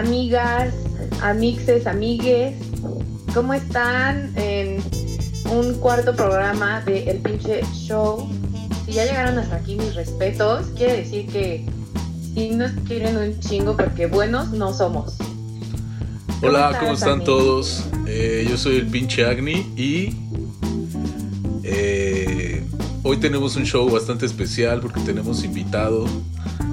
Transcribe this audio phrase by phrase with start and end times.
[0.00, 0.72] Amigas,
[1.20, 2.54] amixes, amigues.
[3.34, 4.82] ¿Cómo están en
[5.52, 8.26] un cuarto programa de El Pinche Show?
[8.86, 10.68] Si ya llegaron hasta aquí, mis respetos.
[10.74, 11.66] Quiere decir que
[12.32, 15.18] si nos quieren un chingo porque buenos no somos.
[16.40, 17.84] Hola, ¿cómo están todos?
[18.06, 20.16] Eh, yo soy el pinche Agni y
[21.62, 22.64] eh,
[23.02, 26.06] hoy tenemos un show bastante especial porque tenemos invitado,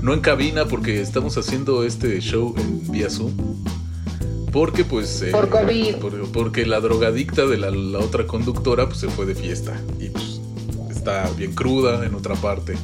[0.08, 3.34] no en cabina porque estamos haciendo este show en vía Zoom.
[4.54, 5.22] Porque pues...
[5.22, 5.96] Eh, por COVID.
[6.32, 10.40] porque la drogadicta de la, otra conductora pues se fue de fiesta y pues
[10.90, 12.78] está bien cruda en otra parte.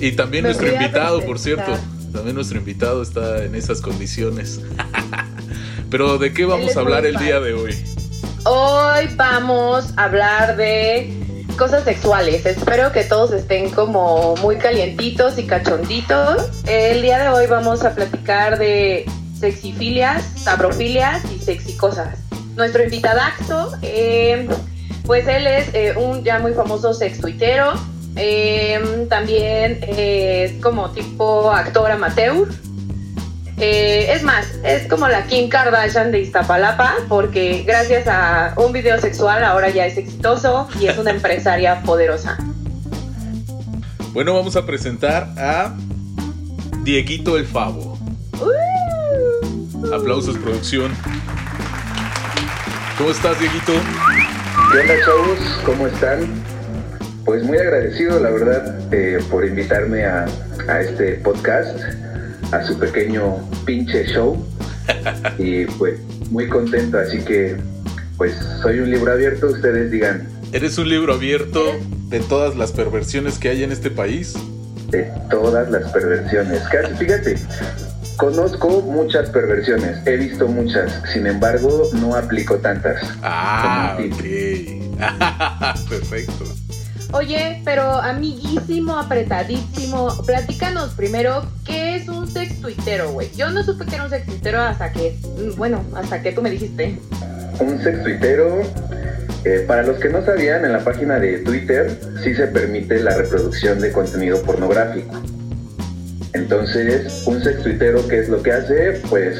[0.00, 1.72] Y también nuestro invitado, por cierto.
[2.12, 4.60] También nuestro invitado está en esas condiciones.
[5.90, 7.74] Pero ¿de qué vamos a hablar el día de hoy?
[8.44, 11.21] Hoy vamos a hablar de
[11.56, 12.44] cosas sexuales.
[12.46, 16.62] Espero que todos estén como muy calientitos y cachonditos.
[16.66, 19.04] El día de hoy vamos a platicar de
[19.38, 22.18] sexifilias, sabrofilias y sexicosas.
[22.56, 24.48] Nuestro invitadaxo, eh,
[25.04, 27.72] pues él es eh, un ya muy famoso sex tuitero.
[28.16, 32.48] Eh, también es como tipo actor amateur.
[33.64, 39.00] Eh, es más, es como la Kim Kardashian de Iztapalapa, porque gracias a un video
[39.00, 42.36] sexual ahora ya es exitoso y es una empresaria poderosa.
[44.12, 45.76] Bueno, vamos a presentar a
[46.82, 47.96] Dieguito el Favo.
[48.40, 49.94] Uh.
[49.94, 50.92] Aplausos, producción.
[52.98, 53.74] ¿Cómo estás, Dieguito?
[54.72, 55.38] ¿Qué onda, chavos?
[55.64, 56.44] ¿Cómo están?
[57.24, 60.26] Pues muy agradecido, la verdad, eh, por invitarme a,
[60.66, 61.78] a este podcast
[62.52, 64.36] a su pequeño pinche show.
[65.38, 66.00] y pues
[66.30, 67.56] muy contento, así que
[68.16, 70.28] pues soy un libro abierto, ustedes digan.
[70.52, 71.64] ¿Eres un libro abierto
[72.08, 74.34] de todas las perversiones que hay en este país?
[74.90, 76.62] De todas las perversiones.
[76.70, 77.36] Casi, fíjate,
[78.16, 83.02] conozco muchas perversiones, he visto muchas, sin embargo no aplico tantas.
[83.22, 85.88] Ah, ok.
[85.88, 86.44] Perfecto.
[87.12, 93.30] Oye, pero amiguísimo, apretadísimo, platícanos primero qué es un sextuitero, güey.
[93.36, 95.18] Yo no supe que era un sextuitero hasta que,
[95.58, 96.98] bueno, hasta que tú me dijiste.
[97.60, 98.62] Un sextuitero,
[99.44, 103.14] eh, para los que no sabían, en la página de Twitter sí se permite la
[103.14, 105.14] reproducción de contenido pornográfico.
[106.32, 109.02] Entonces, un sextuitero, ¿qué es lo que hace?
[109.10, 109.36] Pues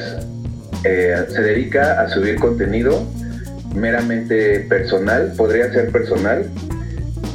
[0.85, 3.03] eh, se dedica a subir contenido
[3.75, 6.45] meramente personal, podría ser personal,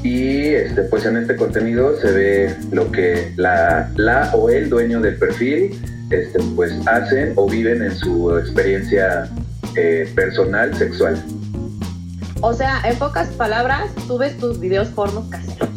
[0.08, 5.02] y este, pues en este contenido se ve lo que la, la o el dueño
[5.02, 5.78] del perfil
[6.10, 9.30] este, pues hacen o viven en su experiencia
[9.76, 11.22] eh, personal sexual.
[12.40, 15.70] O sea, en pocas palabras, tú ves tus videos pornos caseros.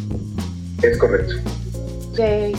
[0.82, 1.34] Es correcto.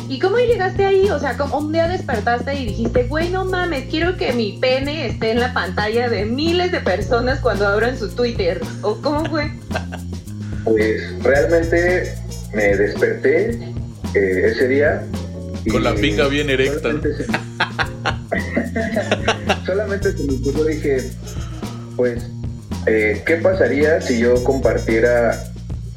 [0.09, 1.09] ¿Y cómo llegaste ahí?
[1.11, 5.05] O sea, como un día despertaste y dijiste, güey, no mames, quiero que mi pene
[5.05, 8.59] esté en la pantalla de miles de personas cuando abran su Twitter.
[8.81, 9.51] ¿O cómo fue?
[10.63, 12.13] Pues realmente
[12.53, 13.49] me desperté
[14.13, 15.03] eh, ese día.
[15.69, 16.89] Con la pinga bien erecta.
[19.65, 21.11] Solamente se, me ocurrió, dije,
[21.95, 22.27] pues,
[22.87, 25.51] eh, ¿qué pasaría si yo compartiera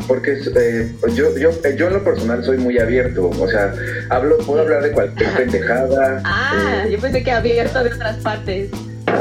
[0.06, 3.72] porque eh, yo, yo, yo en lo personal soy muy abierto, o sea,
[4.10, 6.20] hablo, puedo hablar de cualquier pendejada.
[6.24, 8.70] Ah, yo pensé que abierto de otras partes.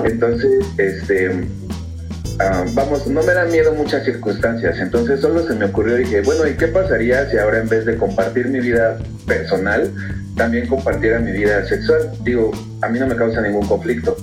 [0.04, 1.46] Entonces, este,
[2.46, 6.46] Ah, vamos, no me dan miedo muchas circunstancias, entonces solo se me ocurrió, dije, bueno,
[6.46, 9.90] ¿y qué pasaría si ahora en vez de compartir mi vida personal,
[10.36, 12.12] también compartiera mi vida sexual?
[12.22, 12.52] Digo,
[12.82, 14.18] a mí no me causa ningún conflicto.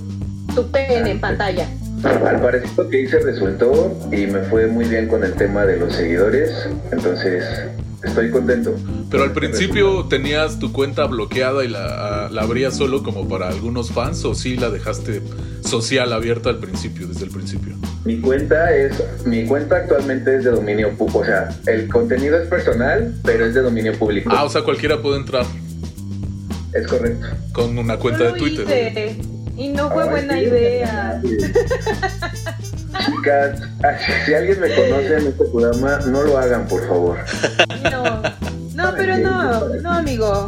[0.53, 1.65] Tu pene en pantalla.
[2.03, 5.77] Al parecer lo que hice resultó y me fue muy bien con el tema de
[5.77, 6.51] los seguidores,
[6.91, 7.43] entonces
[8.03, 8.75] estoy contento.
[9.09, 13.91] Pero al principio tenías tu cuenta bloqueada y la, la abrías solo como para algunos
[13.91, 15.21] fans o sí la dejaste
[15.61, 17.75] social abierta al principio, desde el principio?
[18.03, 22.47] Mi cuenta es, mi cuenta actualmente es de dominio público, o sea, el contenido es
[22.47, 24.29] personal, pero es de dominio público.
[24.33, 25.45] Ah, o sea, cualquiera puede entrar.
[26.73, 27.27] Es correcto.
[27.53, 29.15] Con una cuenta de Twitter.
[29.57, 31.21] Y no fue buena idea.
[33.05, 33.61] Chicas,
[34.25, 37.17] si alguien me conoce en este programa, no lo hagan, por favor.
[37.91, 38.21] No,
[38.75, 40.47] no, pero no, no, amigo.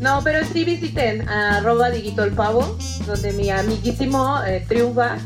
[0.00, 2.76] No, pero sí visiten a arroba Diguito el Pavo,
[3.06, 5.16] donde mi amiguísimo eh, triunfa.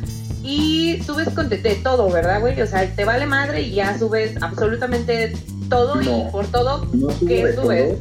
[0.42, 2.60] Y subes con de, todo, ¿verdad, güey?
[2.60, 5.34] O sea, te vale madre y ya subes absolutamente
[5.68, 6.90] todo y por todo
[7.26, 7.98] que subes.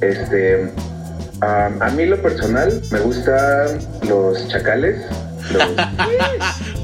[0.00, 0.72] Este,
[1.42, 3.78] a mí lo personal me gustan
[4.08, 5.04] los chacales.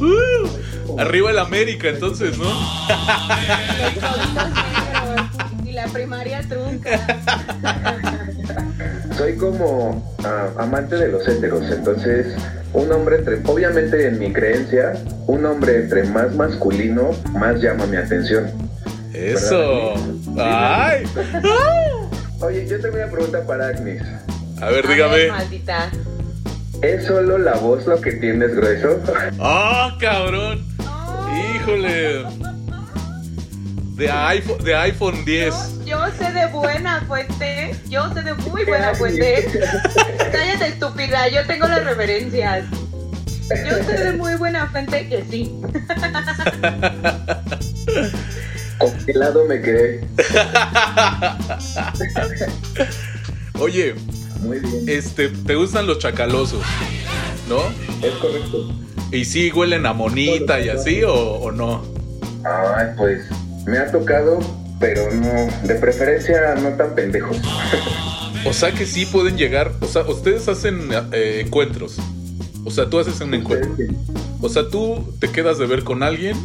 [0.01, 0.49] Uh,
[0.99, 2.51] arriba el América, entonces, ¿no?
[5.65, 7.01] y la primaria trunca.
[9.17, 12.37] soy como ah, amante de los héteros, entonces
[12.73, 14.93] un hombre entre, obviamente en mi creencia,
[15.27, 18.51] un hombre entre más masculino, más llama mi atención.
[19.15, 19.95] Eso.
[20.39, 21.05] Ay.
[22.41, 24.03] Oye, yo tengo una pregunta para Agnes.
[24.61, 25.29] A ver, dígame.
[25.29, 25.91] maldita.
[26.83, 29.01] ¿Es solo la voz lo que tienes grueso?
[29.41, 30.68] ¡Ah, cabrón!
[31.69, 32.25] Híjole.
[33.97, 35.85] De iPhone, de iPhone 10.
[35.85, 37.75] Yo, sé de buena fuente.
[37.91, 39.45] Yo sé de muy buena fuente.
[40.33, 41.29] Cállate, estúpida.
[41.29, 42.65] Yo tengo las referencias.
[43.67, 45.61] Yo sé de muy buena fuente que sí.
[48.79, 50.09] Congelado me quedé.
[53.61, 53.95] Oye,
[54.41, 54.85] Muy bien.
[54.87, 56.63] este, ¿te gustan los chacalosos?
[57.47, 57.61] ¿No?
[58.07, 58.73] Es correcto.
[59.11, 61.83] ¿Y sí huelen a monita y así o, o no?
[62.45, 63.23] Ay, pues
[63.67, 64.39] me ha tocado,
[64.81, 67.39] pero no, de preferencia no tan pendejos.
[68.47, 71.97] O sea que sí pueden llegar, o sea, ustedes hacen eh, encuentros.
[72.65, 73.75] O sea, tú haces un encuentro.
[74.41, 76.37] O sea, tú te quedas de ver con alguien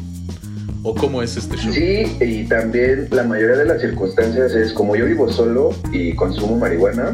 [0.83, 1.71] o cómo es este show.
[1.71, 6.57] Sí, y también la mayoría de las circunstancias es como yo vivo solo y consumo
[6.57, 7.13] marihuana,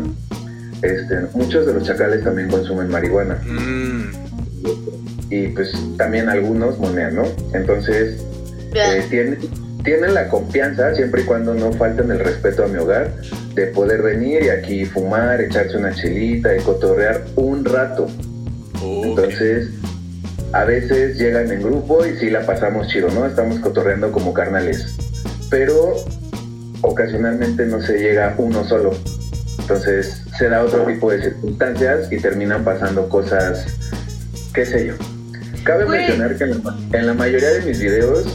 [0.82, 4.12] este, muchos de los chacales también consumen marihuana Mm,
[5.30, 7.24] y pues también algunos monean, ¿no?
[7.54, 8.24] Entonces
[8.74, 9.38] eh, tienen,
[9.84, 13.12] tienen la confianza, siempre y cuando no falten el respeto a mi hogar,
[13.54, 18.08] de poder venir y aquí fumar, echarse una chelita y cotorrear un rato.
[18.82, 19.70] Entonces,
[20.54, 23.26] a veces llegan en grupo y sí la pasamos chido, ¿no?
[23.26, 24.96] Estamos cotorreando como carnales.
[25.50, 25.96] Pero
[26.82, 28.92] ocasionalmente no se llega uno solo.
[29.60, 33.66] Entonces se da otro tipo de circunstancias y terminan pasando cosas,
[34.54, 34.94] qué sé yo.
[35.70, 38.26] Cabe mencionar que en la, en la mayoría de mis videos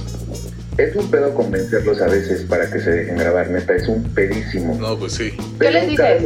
[0.78, 4.76] es un pedo convencerlos a veces para que se dejen grabar, neta, es un pedísimo.
[4.80, 5.32] No, pues sí.
[5.58, 6.22] ¿Qué les dices?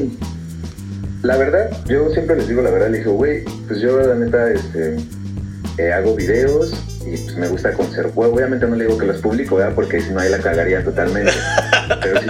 [1.23, 4.51] La verdad, yo siempre les digo la verdad, le digo, güey, pues yo la neta
[4.53, 4.97] este,
[5.79, 6.73] eh, hago videos
[7.07, 8.13] y pues me gusta conservar.
[8.15, 9.75] Obviamente no le digo que los publico, ¿verdad?
[9.75, 11.33] Porque si no ahí la cagaría totalmente.
[12.03, 12.29] Pero sí,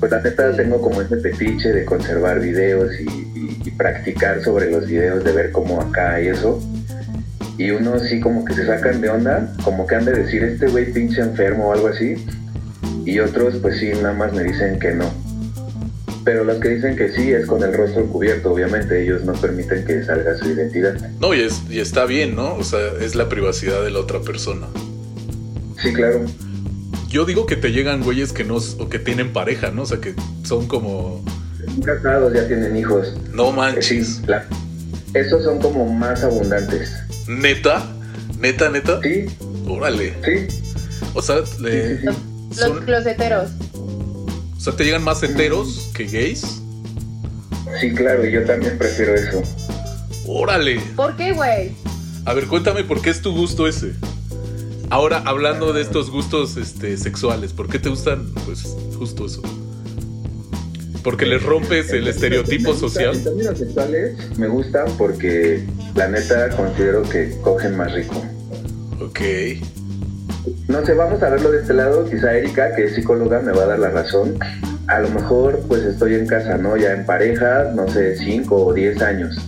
[0.00, 4.70] pues la neta tengo como ese petiche de conservar videos y, y- y practicar sobre
[4.70, 6.60] los videos, de ver cómo acá y eso.
[7.58, 10.68] Y unos sí como que se sacan de onda, como que han de decir este
[10.68, 12.14] güey pinche enfermo o algo así.
[13.04, 15.10] Y otros pues sí, nada más me dicen que no.
[16.24, 19.84] Pero los que dicen que sí es con el rostro cubierto, obviamente ellos no permiten
[19.84, 20.94] que salga su identidad.
[21.20, 22.54] No, y, es- y está bien, ¿no?
[22.54, 24.66] O sea, es la privacidad de la otra persona.
[25.82, 26.20] Sí, claro.
[27.08, 29.82] Yo digo que te llegan güeyes que no, o que tienen pareja, ¿no?
[29.82, 30.14] O sea, que
[30.44, 31.24] son como,
[31.84, 33.14] casados, ya tienen hijos.
[33.32, 34.22] no Sí, manches.
[34.28, 34.44] la-
[35.14, 36.92] esos son como más abundantes.
[37.28, 37.86] Neta,
[38.38, 39.00] neta, neta.
[39.02, 39.26] Sí,
[39.66, 40.14] Órale.
[40.24, 40.58] sí,
[41.14, 42.14] O sea, le- sí, sí,
[42.52, 42.58] sí.
[42.58, 43.50] son- Los closeteros.
[43.74, 46.60] o sea, te llegan más heteros que gays.
[47.80, 49.42] Sí, claro, y yo también prefiero eso.
[50.26, 50.80] Órale.
[50.96, 51.72] ¿Por qué, güey?
[52.24, 53.92] A ver, cuéntame por qué es tu gusto ese.
[54.90, 59.42] Ahora, hablando de estos gustos este, sexuales, ¿por qué te gustan, pues, justo eso?
[61.02, 63.14] Porque les rompes el estereotipo social.
[63.14, 68.22] En términos sexuales, me gustan porque la neta considero que cogen más rico.
[69.00, 69.20] Ok.
[70.66, 72.08] No sé, vamos a verlo de este lado.
[72.08, 74.38] Quizá Erika, que es psicóloga, me va a dar la razón.
[74.86, 76.76] A lo mejor, pues estoy en casa, ¿no?
[76.76, 79.38] Ya en pareja, no sé, 5 o 10 años.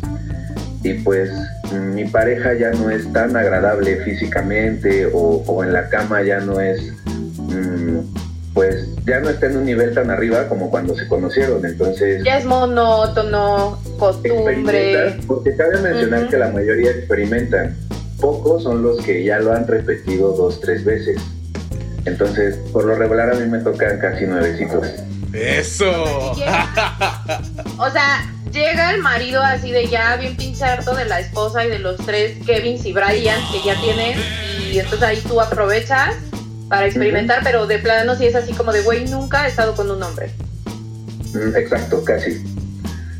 [0.83, 1.31] Y pues
[1.73, 6.61] mi pareja ya no es tan agradable físicamente o, o en la cama ya no
[6.61, 6.93] es,
[7.37, 7.99] mm,
[8.61, 11.65] pues ya no está en un nivel tan arriba como cuando se conocieron.
[11.65, 15.17] Entonces, Ya es monótono, costumbre.
[15.27, 17.75] porque cabe mencionar que la mayoría experimentan.
[18.21, 21.19] Pocos son los que ya lo han repetido dos, tres veces.
[22.05, 24.87] Entonces, por lo regular a mí me tocan casi nuevecitos.
[25.33, 25.91] Eso.
[27.79, 31.71] O sea, llega el marido así de ya bien pinche harto de la esposa y
[31.71, 34.19] de los tres Kevins y Brian que ya tienen.
[34.71, 36.15] Y entonces ahí tú aprovechas
[36.71, 39.91] para experimentar, pero de plano sí es así como de, güey, nunca he estado con
[39.91, 40.31] un hombre.
[41.35, 42.43] Mm, Exacto, casi.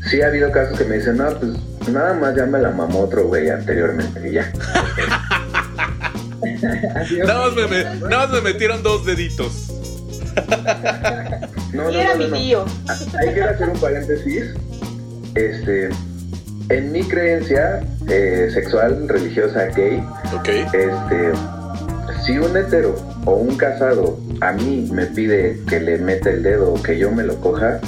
[0.09, 1.51] Sí ha habido casos que me dicen, no, pues
[1.89, 4.51] nada más ya me la mamó otro güey anteriormente y ya.
[7.25, 9.67] Nada más, me, me- nada más me metieron dos deditos.
[11.73, 12.65] No, era no, mi tío.
[13.17, 14.43] Hay que hacer un paréntesis.
[15.35, 15.87] Este,
[16.67, 17.79] en mi creencia
[18.09, 20.03] eh, sexual, religiosa, gay,
[20.35, 20.49] Ok.
[20.49, 21.31] este,
[22.25, 26.73] si un hetero o un casado a mí me pide que le meta el dedo
[26.73, 27.79] o que yo me lo coja,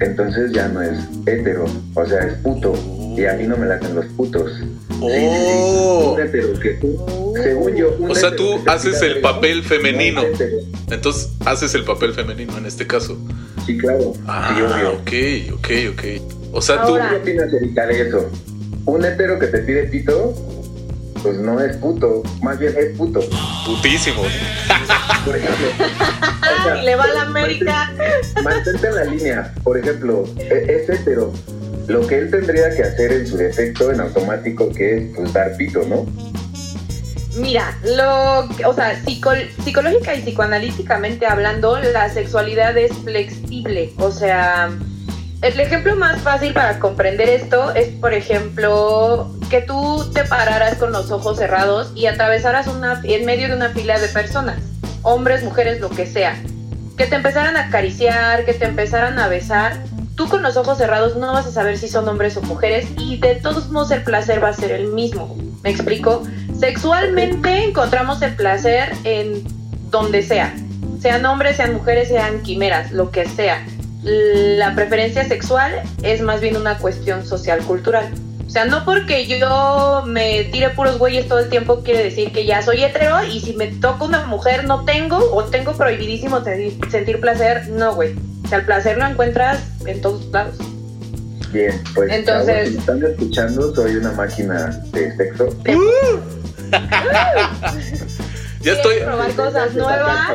[0.00, 1.64] entonces ya no es hetero,
[1.94, 2.72] o sea, es puto.
[3.16, 4.52] Y a mí no me laten los putos.
[4.58, 5.00] Sí, sí, sí.
[5.00, 6.12] Oh.
[6.14, 10.22] Un hetero que tú, según yo, un O sea, tú haces el papel femenino.
[10.22, 10.94] no.
[10.94, 13.18] Entonces haces el papel femenino en este caso.
[13.64, 14.12] Sí, claro.
[14.26, 14.92] Ah, sí, obvio.
[14.92, 16.52] ok, ok, ok.
[16.52, 18.30] O sea, Ahora- ¿Qué opinas, de eso?
[18.84, 20.34] Un hetero que te pide pito,
[21.22, 23.20] pues no es puto, más bien es puto.
[23.64, 24.22] putísimo.
[25.24, 25.66] Por ejemplo,
[26.60, 27.92] o sea, le va a la América.
[28.42, 29.54] mantente en la línea.
[29.64, 31.32] Por ejemplo, e- es hetero.
[31.88, 35.56] Lo que él tendría que hacer en su defecto, en automático, que es pues dar
[35.56, 36.04] pito, ¿no?
[37.36, 43.92] Mira, lo, o sea, psico- psicológica y psicoanalíticamente hablando, la sexualidad es flexible.
[43.98, 44.70] O sea,
[45.42, 50.92] el ejemplo más fácil para comprender esto es, por ejemplo, que tú te pararas con
[50.92, 54.58] los ojos cerrados y atravesaras una, en medio de una fila de personas,
[55.02, 56.36] hombres, mujeres, lo que sea,
[56.96, 59.82] que te empezaran a acariciar, que te empezaran a besar.
[60.16, 63.18] Tú con los ojos cerrados no vas a saber si son hombres o mujeres y
[63.18, 65.36] de todos modos el placer va a ser el mismo.
[65.62, 66.22] ¿Me explico?
[66.58, 69.44] Sexualmente encontramos el placer en
[69.90, 70.54] donde sea,
[71.00, 73.64] sean hombres, sean mujeres, sean quimeras, lo que sea.
[74.02, 78.08] La preferencia sexual es más bien una cuestión social cultural.
[78.46, 82.46] O sea, no porque yo me tire puros güeyes todo el tiempo quiere decir que
[82.46, 86.42] ya soy hetero y si me toca una mujer no tengo o tengo prohibidísimo
[86.90, 88.14] sentir placer, no güey.
[88.44, 90.54] O sea, el placer lo encuentras en todos lados.
[91.52, 95.48] Bien, pues Entonces- si me están escuchando, soy una máquina de sexo.
[98.62, 98.94] Ya estoy.
[98.96, 100.30] ¿Quieres probar cosas nuevas?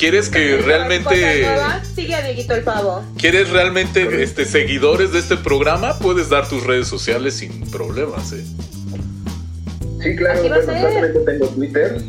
[0.00, 1.46] ¿Quieres que ¿Quieres probar realmente.
[1.94, 3.04] Sigue a Dieguito el pavo.
[3.18, 5.98] ¿Quieres realmente este, seguidores de este programa?
[5.98, 8.42] Puedes dar tus redes sociales sin problemas, ¿eh?
[10.02, 12.02] Sí, claro, bueno, solamente tengo Twitter.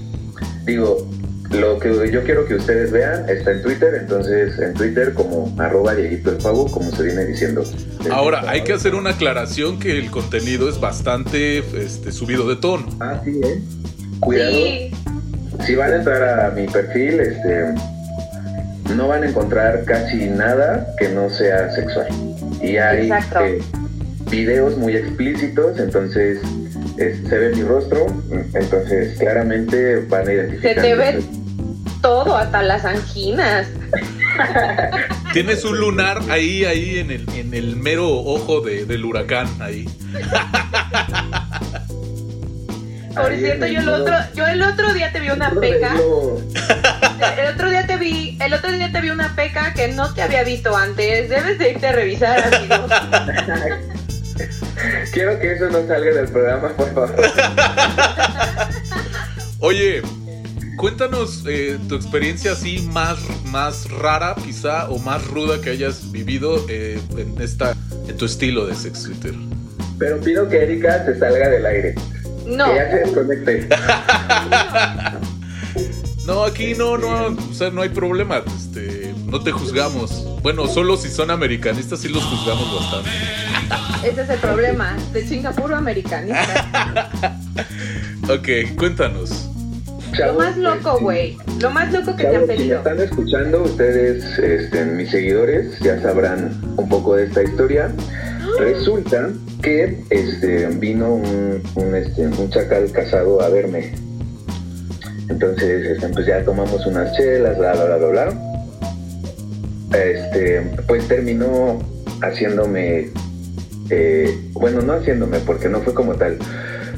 [0.64, 1.06] Digo,
[1.50, 5.94] lo que yo quiero que ustedes vean está en Twitter, entonces en Twitter como arroba
[5.94, 7.62] Dieguito el Pavo, como se viene diciendo.
[8.10, 12.88] Ahora, hay que hacer una aclaración que el contenido es bastante este, subido de tono.
[13.02, 13.62] Ah, sí, ¿eh?
[14.22, 14.56] Cuidado.
[14.56, 14.92] Sí,
[15.66, 17.74] Si van a entrar a mi perfil, este,
[18.96, 22.08] no van a encontrar casi nada que no sea sexual.
[22.62, 23.10] Y hay
[23.42, 23.62] eh,
[24.30, 26.40] videos muy explícitos, entonces
[26.98, 28.06] es- se ve mi rostro,
[28.54, 30.74] entonces claramente van a identificar.
[30.76, 31.24] Se te ve
[32.02, 33.68] todo, hasta las anginas.
[35.34, 39.88] Tienes un lunar ahí, ahí en el, en el mero ojo de- del huracán, ahí.
[43.14, 45.96] Por cierto, yo el el otro, yo el otro día te vi una peca.
[45.96, 50.22] El otro día te vi, el otro día te vi una peca que no te
[50.22, 51.30] había visto antes.
[51.30, 52.88] Debes de irte a revisar, amigo.
[55.14, 57.16] Quiero que eso no salga del programa, por favor.
[59.60, 60.02] Oye,
[60.78, 66.66] cuéntanos eh, tu experiencia así más, más rara, quizá, o más ruda que hayas vivido
[66.68, 67.76] eh, en, esta,
[68.08, 69.34] en tu estilo de sex Twitter.
[70.00, 71.96] Pero pido que Erika se salga del aire.
[72.46, 73.70] No, Que ya se desconecte.
[76.26, 78.44] No, aquí no, no, o sea, no hay problema.
[78.46, 80.28] Este, no te juzgamos.
[80.44, 83.10] Bueno, solo si son americanistas sí los juzgamos bastante.
[84.08, 84.96] ese es el problema.
[85.14, 87.10] De chinga puro americanista.
[88.30, 89.50] Ok, cuéntanos.
[90.12, 91.38] Lo Chavos, más loco, este, güey.
[91.60, 92.78] Lo más loco que te han Chavos, si me pedido.
[92.78, 97.92] están escuchando, ustedes, este, mis seguidores, ya sabrán un poco de esta historia.
[98.62, 99.30] Resulta
[99.64, 101.20] que este, vino
[101.96, 103.92] este, un chacal casado a verme.
[105.30, 110.00] Entonces, este, pues ya tomamos unas chelas, bla, bla, bla, bla, bla.
[110.00, 111.80] Este, pues terminó
[112.22, 113.10] haciéndome,
[113.90, 116.38] eh, bueno, no haciéndome, porque no fue como tal,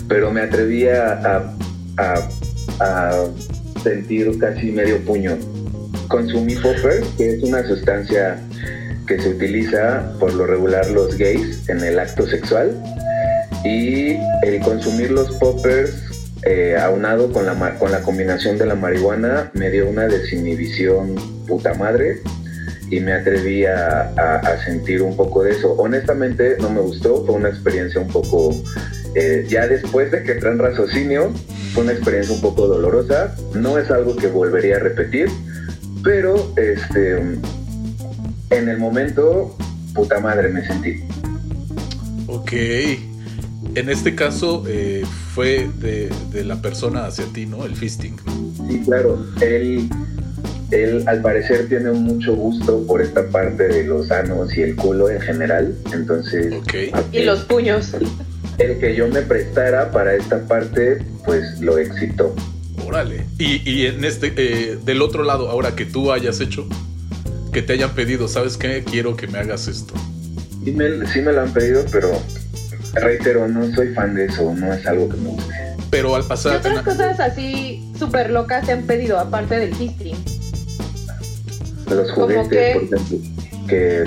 [0.10, 1.56] pero me atreví a
[3.84, 5.38] sentir casi medio puño.
[6.10, 8.38] Consumí popper, que es una sustancia
[9.08, 12.82] que se utiliza por lo regular los gays en el acto sexual.
[13.66, 16.04] Y el consumir los poppers
[16.46, 21.16] eh, aunado con la, con la combinación de la marihuana me dio una desinhibición
[21.48, 22.22] puta madre
[22.90, 25.74] y me atreví a sentir un poco de eso.
[25.74, 28.54] Honestamente no me gustó, fue una experiencia un poco,
[29.16, 31.32] eh, ya después de que entré en raciocinio,
[31.74, 35.28] fue una experiencia un poco dolorosa, no es algo que volvería a repetir,
[36.04, 37.18] pero este,
[38.54, 39.56] en el momento,
[39.94, 41.02] puta madre me sentí.
[42.28, 42.54] Ok.
[43.76, 47.66] En este caso eh, fue de, de la persona hacia ti, ¿no?
[47.66, 48.16] El fisting.
[48.68, 49.90] Sí, claro, él,
[50.72, 55.10] él al parecer tiene mucho gusto por esta parte de los anos y el culo
[55.10, 56.54] en general, entonces...
[56.54, 56.74] Ok.
[57.12, 57.96] Y los puños.
[58.60, 62.36] El que yo me prestara para esta parte, pues lo excitó.
[62.86, 63.26] Órale.
[63.40, 66.68] Y, y en este, eh, del otro lado, ahora que tú hayas hecho,
[67.54, 68.84] que te hayan pedido, ¿sabes qué?
[68.84, 69.94] Quiero que me hagas esto.
[70.66, 72.10] Sí me, sí me lo han pedido, pero
[72.94, 75.54] reitero, no soy fan de eso, no es algo que me guste.
[75.90, 76.58] Pero al ¿Qué pasar.
[76.58, 80.16] otras cosas así súper locas te han pedido aparte del fisting?
[81.90, 82.74] Los ¿Cómo juguetes, qué?
[82.74, 83.20] por ejemplo.
[83.68, 84.04] que,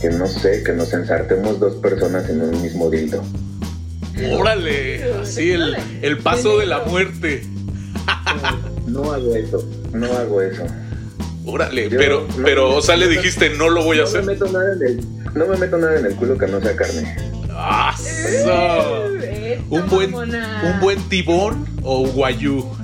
[0.00, 3.22] que no sé, que nos ensartemos dos personas en un mismo dildo.
[4.38, 7.42] Órale, así el, el paso de la muerte.
[8.86, 10.64] No hago eso, no hago eso.
[11.46, 14.22] Órale, pero, pero, o sea, le dijiste, no lo voy a hacer.
[14.22, 15.00] Me meto nada en el,
[15.34, 17.16] no me meto nada en el culo que no sea carne.
[17.52, 17.94] ¡Ah!
[19.70, 22.58] Un buen, un buen tibón o guayú.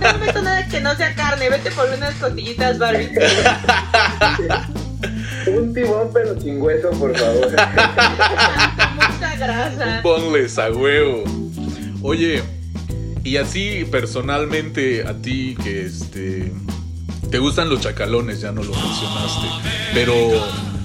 [0.00, 3.10] no me meto nada que no sea carne, vete por unas costillitas Barbie.
[5.48, 7.50] un tibón pero sin hueso, por favor.
[7.50, 10.00] Mucha grasa.
[10.02, 11.24] Ponles a huevo.
[12.02, 12.42] Oye,
[13.24, 16.52] y así personalmente a ti que este
[17.30, 19.46] te gustan los chacalones, ya no lo mencionaste,
[19.94, 20.14] pero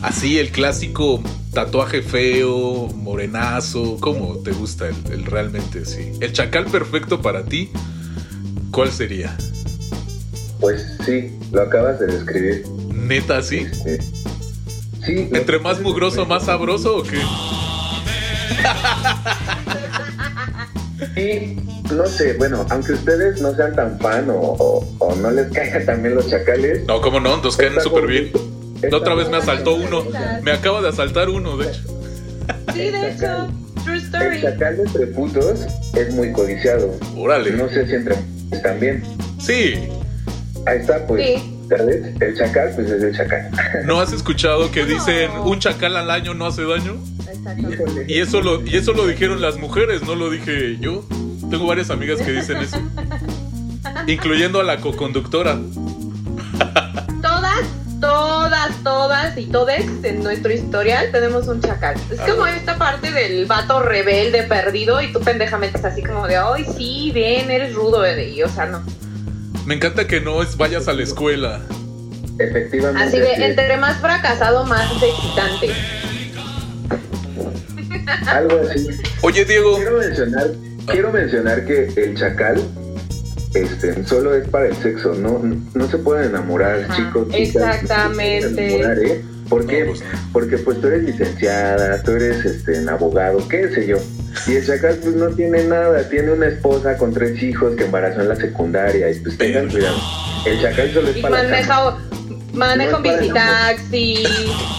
[0.04, 6.12] así el clásico tatuaje feo, morenazo, ¿cómo te gusta el, realmente así?
[6.20, 7.72] El chacal perfecto para ti,
[8.72, 9.36] ¿cuál sería?
[10.60, 12.68] Pues sí, lo acabas de describir.
[12.94, 13.60] Neta, sí.
[13.60, 15.30] Este, sí.
[15.34, 17.22] ¿Entre más mugroso, más sabroso o qué?
[21.16, 24.86] Y no sé, bueno, aunque ustedes no sean tan fan o,
[25.22, 26.86] no les caigan también los chacales.
[26.88, 28.32] No, cómo no, nos caen súper bien.
[28.82, 30.04] La otra vez me asaltó uno.
[30.42, 31.82] Me acaba de asaltar uno, de hecho.
[32.74, 33.48] Sí, de hecho.
[33.84, 34.38] True story.
[34.38, 36.92] El chacal entre putos es muy codiciado.
[37.16, 37.52] Órale.
[37.52, 38.16] No sé si entre
[38.64, 39.04] también.
[39.40, 39.76] Sí.
[40.66, 41.40] Ahí está, pues.
[41.40, 41.52] Sí.
[42.20, 43.50] El chacal, pues es el chacal.
[43.86, 46.98] ¿No has escuchado que dicen un chacal al año no hace daño?
[48.08, 51.04] Y eso lo, y eso lo dijeron las mujeres, no lo dije yo.
[51.56, 52.78] Tengo varias amigas que dicen eso.
[54.08, 55.58] incluyendo a la co-conductora.
[57.22, 57.62] todas,
[58.02, 61.96] todas, todas y todes en nuestro historial tenemos un chacal.
[62.12, 66.36] Es como esta parte del vato rebelde perdido y tú pendejamente es así como de,
[66.36, 68.84] ay, sí, bien, eres rudo, y, o sea, no.
[69.66, 71.62] Me encanta que no es vayas a la escuela.
[72.38, 73.02] Efectivamente.
[73.02, 75.72] Así de, entre más fracasado, más excitante.
[78.28, 78.90] Algo así.
[79.22, 79.78] Oye, Diego.
[79.78, 80.48] Quiero mencionar,
[80.88, 82.62] quiero mencionar que el chacal
[83.54, 85.42] este, solo es para el sexo, no,
[85.74, 87.28] no se pueden enamorar, chicos.
[87.34, 88.82] Exactamente.
[88.82, 89.26] ¿eh?
[89.50, 89.86] ¿Por qué?
[89.86, 93.98] Pues Porque pues tú eres licenciada, tú eres este, abogado, qué sé yo.
[94.48, 98.22] Y el chacal pues no tiene nada, tiene una esposa con tres hijos que embarazó
[98.22, 99.98] en la secundaria y pues tengan cuidado.
[100.46, 101.98] El chacal solo es para maneja,
[102.56, 104.24] maneja un bicitaxi,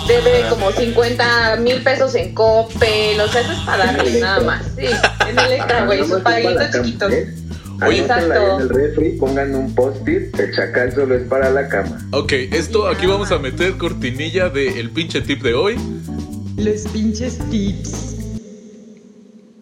[0.09, 4.65] debe como 50 mil pesos en Coppel, o sea, eso es para darle nada más.
[4.77, 4.87] Sí,
[5.29, 7.13] en el güey, sus paguitos chiquitos.
[7.87, 8.57] Oye, Exacto.
[8.57, 11.99] en el refri, pongan un post-it, el chacal solo es para la cama.
[12.13, 15.77] Ok, esto aquí vamos a meter cortinilla del el pinche tip de hoy.
[16.57, 18.17] Los pinches tips.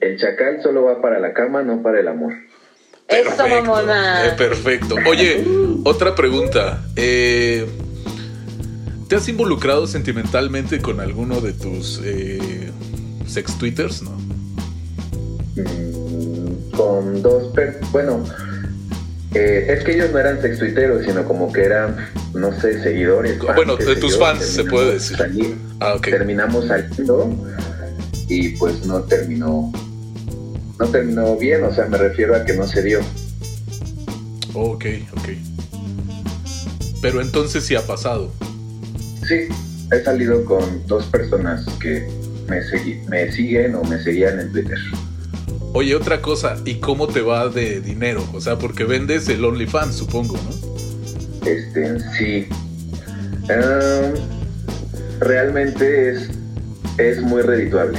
[0.00, 2.35] El chacal solo va para la cama, no para el amor.
[3.09, 4.27] Perfecto, Eso, mamona.
[4.27, 4.96] Eh, perfecto.
[5.07, 5.44] Oye,
[5.85, 6.85] otra pregunta.
[6.96, 7.66] Eh,
[9.08, 12.70] ¿Te has involucrado sentimentalmente con alguno de tus eh,
[13.26, 14.10] sex twitters, no?
[15.56, 17.52] Mm, con dos,
[17.92, 18.24] bueno,
[19.34, 21.96] eh, es que ellos no eran sex tuiteros, sino como que eran,
[22.34, 23.38] no sé, seguidores.
[23.54, 25.16] bueno, de tus fans se puede decir.
[25.80, 27.34] ah, Terminamos saliendo
[28.28, 29.70] y pues no terminó,
[30.78, 33.00] no terminó bien, o sea, me refiero a que no se dio.
[34.54, 35.28] ok, ok.
[37.02, 38.32] Pero entonces sí ha pasado.
[39.26, 39.48] Sí,
[39.90, 42.06] he salido con dos personas que
[42.48, 42.60] me,
[43.08, 44.78] me siguen o me seguían en Twitter.
[45.72, 48.24] Oye, otra cosa, ¿y cómo te va de dinero?
[48.32, 51.48] O sea, porque vendes el OnlyFans, supongo, ¿no?
[51.48, 52.46] Este, sí.
[53.48, 54.14] Em,
[55.20, 56.30] realmente es,
[56.98, 57.98] es muy redituable.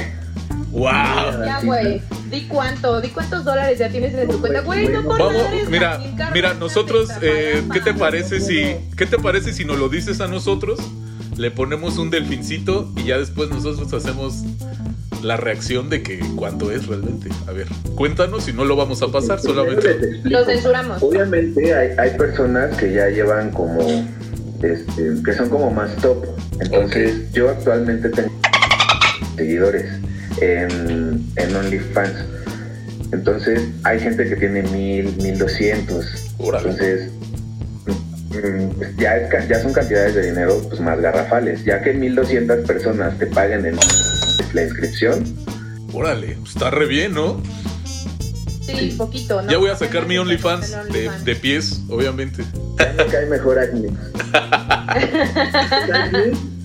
[0.70, 1.44] ¡Wow!
[1.44, 2.02] Ya, güey.
[2.30, 4.88] Di cuánto, di cuántos dólares ya tienes en tu cuenta, güey.
[4.88, 6.00] No por Vamos, mira,
[6.32, 10.28] mira, nosotros, eh, ¿qué te parece si, qué te parece si nos lo dices a
[10.28, 10.80] nosotros?
[11.36, 14.42] Le ponemos un delfincito y ya después nosotros hacemos
[15.22, 17.28] la reacción de que cuánto es realmente.
[17.46, 20.20] A ver, cuéntanos si no lo vamos a pasar solamente.
[20.24, 21.02] Lo censuramos.
[21.02, 23.80] Obviamente hay, hay, personas que ya llevan como,
[24.62, 26.24] este, que son como más top.
[26.60, 28.30] Entonces yo actualmente tengo
[29.36, 29.84] seguidores
[30.40, 32.24] en, en OnlyFans.
[33.12, 36.06] Entonces hay gente que tiene mil, mil doscientos.
[36.38, 37.10] Entonces
[38.98, 41.64] ya, es, ya son cantidades de dinero pues, más garrafales.
[41.64, 43.76] Ya que 1.200 personas te paguen en
[44.52, 45.24] la inscripción.
[45.92, 47.42] Órale, está re bien, ¿no?
[48.66, 49.50] Sí, poquito, ¿no?
[49.50, 52.44] Ya voy a sacar mi OnlyFans de, de, pies, obviamente.
[52.78, 53.88] Ya me cae mejor Agni.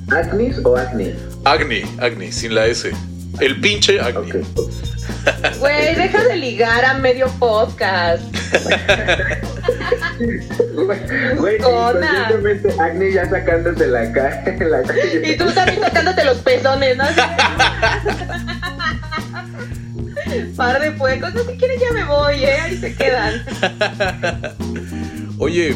[0.09, 1.13] ¿Agnis o Agni?
[1.45, 2.91] Agni, Agni, sin la S.
[3.39, 4.31] El pinche Agni.
[5.59, 8.23] Güey, deja de ligar a medio podcast.
[11.37, 14.43] Güey, conscientemente Agni ya sacándose la cara.
[14.59, 14.83] La
[15.27, 17.05] y tú también sacándote los pezones, ¿no?
[20.55, 22.59] Par de puecos, no si quieres ya me voy, ¿eh?
[22.61, 23.43] Ahí se quedan.
[25.37, 25.75] Oye,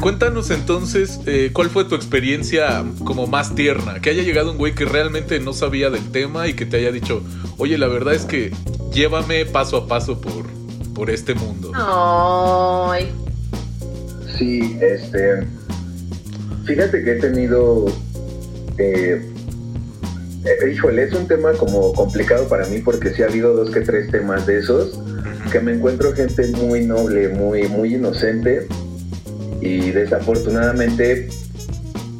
[0.00, 4.74] Cuéntanos entonces eh, cuál fue tu experiencia como más tierna, que haya llegado un güey
[4.74, 7.22] que realmente no sabía del tema y que te haya dicho,
[7.56, 8.52] oye, la verdad es que
[8.96, 10.46] llévame paso a paso por,
[10.94, 11.70] por este mundo.
[11.74, 13.12] Ay.
[14.38, 15.46] Sí, este.
[16.64, 17.86] Fíjate que he tenido.
[18.78, 19.32] Eh,
[20.44, 23.80] eh, híjole, es un tema como complicado para mí porque sí ha habido dos que
[23.80, 24.98] tres temas de esos
[25.52, 28.66] que me encuentro gente muy noble, muy, muy inocente
[29.60, 31.28] y desafortunadamente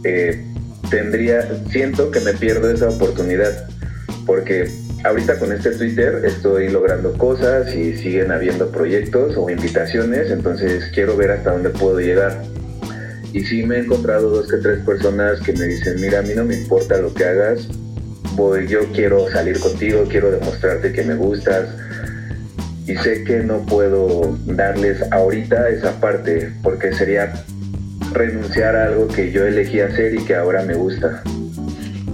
[0.05, 0.45] eh,
[0.91, 3.69] tendría, siento que me pierdo esa oportunidad
[4.27, 4.71] porque
[5.07, 11.17] ahorita con este Twitter estoy logrando cosas y siguen habiendo proyectos o invitaciones, entonces quiero
[11.17, 12.43] ver hasta dónde puedo llegar.
[13.33, 16.31] Y sí me he encontrado dos que tres personas que me dicen, mira, a mí
[16.35, 17.69] no me importa lo que hagas,
[18.35, 21.69] voy, yo quiero salir contigo, quiero demostrarte que me gustas.
[22.87, 27.33] Y sé que no puedo darles ahorita esa parte porque sería
[28.13, 31.23] renunciar a algo que yo elegí hacer y que ahora me gusta.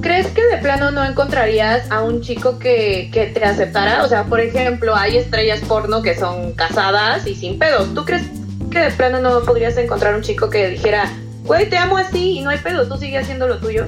[0.02, 4.02] ¿Crees que de plano no encontrarías a un chico que, te aceptara?
[4.02, 7.94] O sea, por ejemplo, hay estrellas porno que son casadas y sin pedos.
[7.94, 8.24] ¿Tú crees
[8.68, 11.08] que de plano no podrías encontrar un chico que dijera,
[11.44, 13.86] güey, te amo así y no hay pedo, tú sigues haciendo lo tuyo?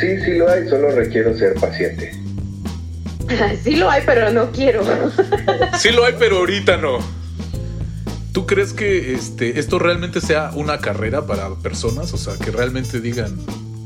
[0.00, 2.12] Sí, sí lo hay, solo requiero ser paciente.
[3.62, 4.82] sí lo hay, pero no quiero.
[5.78, 7.00] sí lo hay, pero ahorita no.
[8.32, 12.14] ¿Tú crees que este, esto realmente sea una carrera para personas?
[12.14, 13.36] O sea, que realmente digan,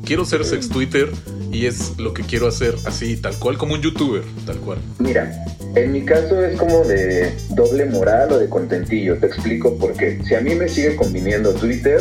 [0.07, 1.11] quiero ser sex Twitter
[1.53, 4.79] y es lo que quiero hacer así, tal cual, como un youtuber, tal cual.
[4.99, 9.19] Mira, en mi caso es como de doble moral o de contentillo.
[9.19, 10.19] Te explico por qué.
[10.25, 12.01] Si a mí me sigue conviniendo Twitter,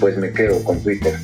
[0.00, 1.14] pues me quedo con Twitter.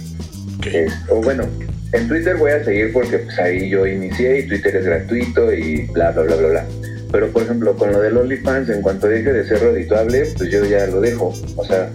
[1.09, 1.44] o bueno,
[1.92, 5.87] en Twitter voy a seguir porque pues ahí yo inicié y Twitter es gratuito y
[5.87, 6.66] bla, bla, bla, bla, bla.
[7.11, 10.64] Pero por ejemplo, con lo del OnlyFans, en cuanto deje de ser redituable, pues yo
[10.64, 11.35] ya lo dejo.
[11.57, 11.90] O sea,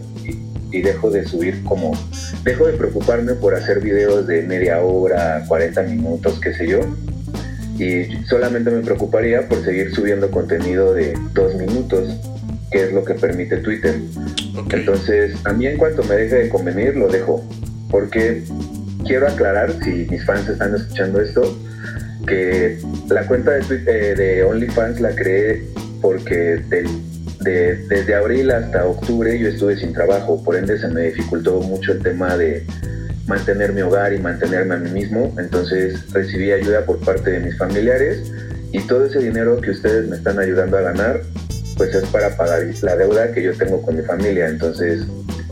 [0.71, 1.93] y dejo de subir como,
[2.43, 6.79] dejo de preocuparme por hacer videos de media hora, 40 minutos, qué sé yo,
[7.77, 12.15] y solamente me preocuparía por seguir subiendo contenido de dos minutos,
[12.71, 13.95] que es lo que permite Twitter.
[14.71, 17.47] Entonces, a mí en cuanto me deje de convenir, lo dejo,
[17.89, 18.43] porque
[19.05, 21.57] quiero aclarar, si mis fans están escuchando esto,
[22.27, 25.63] que la cuenta de, Twitter, eh, de OnlyFans la creé
[26.01, 26.87] porque del
[27.39, 32.01] desde abril hasta octubre yo estuve sin trabajo, por ende se me dificultó mucho el
[32.01, 32.65] tema de
[33.27, 37.57] mantener mi hogar y mantenerme a mí mismo, entonces recibí ayuda por parte de mis
[37.57, 38.31] familiares
[38.71, 41.21] y todo ese dinero que ustedes me están ayudando a ganar,
[41.75, 45.05] pues es para pagar la deuda que yo tengo con mi familia, entonces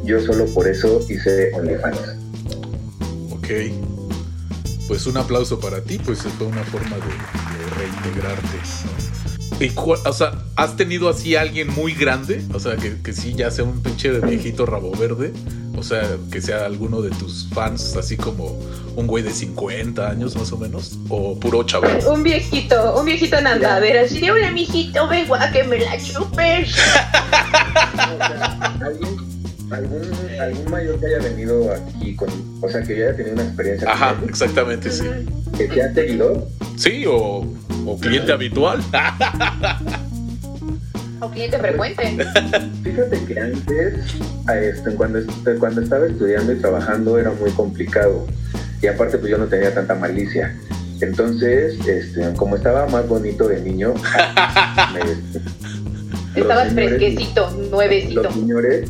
[0.03, 1.99] yo solo por eso hice OnlyFans.
[3.31, 3.47] Ok,
[4.87, 9.14] pues un aplauso para ti, pues fue una forma de, reintegrarte.
[9.59, 12.41] Y, o sea, ¿has tenido así alguien muy grande?
[12.53, 15.31] O sea, que, que sí ya sea un pinche de viejito rabo verde.
[15.77, 18.59] O sea, que sea alguno de tus fans, así como
[18.95, 20.97] un güey de 50 años más o menos.
[21.09, 21.99] O puro chaval.
[22.07, 24.01] Un viejito, un viejito en andadera.
[24.01, 26.75] Así de, hola, mijito, vengo a que me la chupes.
[29.71, 30.05] ¿Algún,
[30.39, 32.29] algún mayor que haya venido aquí con,
[32.61, 33.91] o sea, que ya haya tenido una experiencia.
[33.91, 35.05] Ajá, exactamente, sí.
[35.57, 36.47] ¿Que te ha seguido?
[36.77, 37.45] Sí, o,
[37.85, 38.79] o cliente habitual.
[41.21, 42.17] o cliente frecuente.
[42.83, 43.95] Fíjate que antes,
[44.53, 45.19] este, cuando,
[45.59, 48.25] cuando estaba estudiando y trabajando, era muy complicado.
[48.81, 50.55] Y aparte, pues yo no tenía tanta malicia.
[51.01, 53.93] Entonces, este, como estaba más bonito de niño,
[54.93, 58.23] me, estabas fresquecito, nuevecito.
[58.23, 58.89] Los señores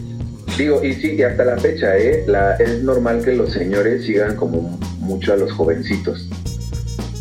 [0.57, 2.23] Digo, y sí, y hasta la fecha, ¿eh?
[2.27, 6.29] La, es normal que los señores sigan como mucho a los jovencitos.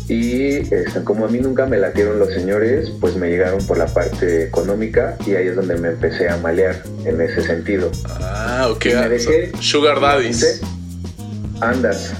[0.07, 3.87] Y este, como a mí nunca me latieron los señores, pues me llegaron por la
[3.87, 7.91] parte económica y ahí es donde me empecé a malear en ese sentido.
[8.05, 8.85] Ah, ok.
[9.59, 10.61] Sugar Daddies.
[11.61, 12.13] Andas.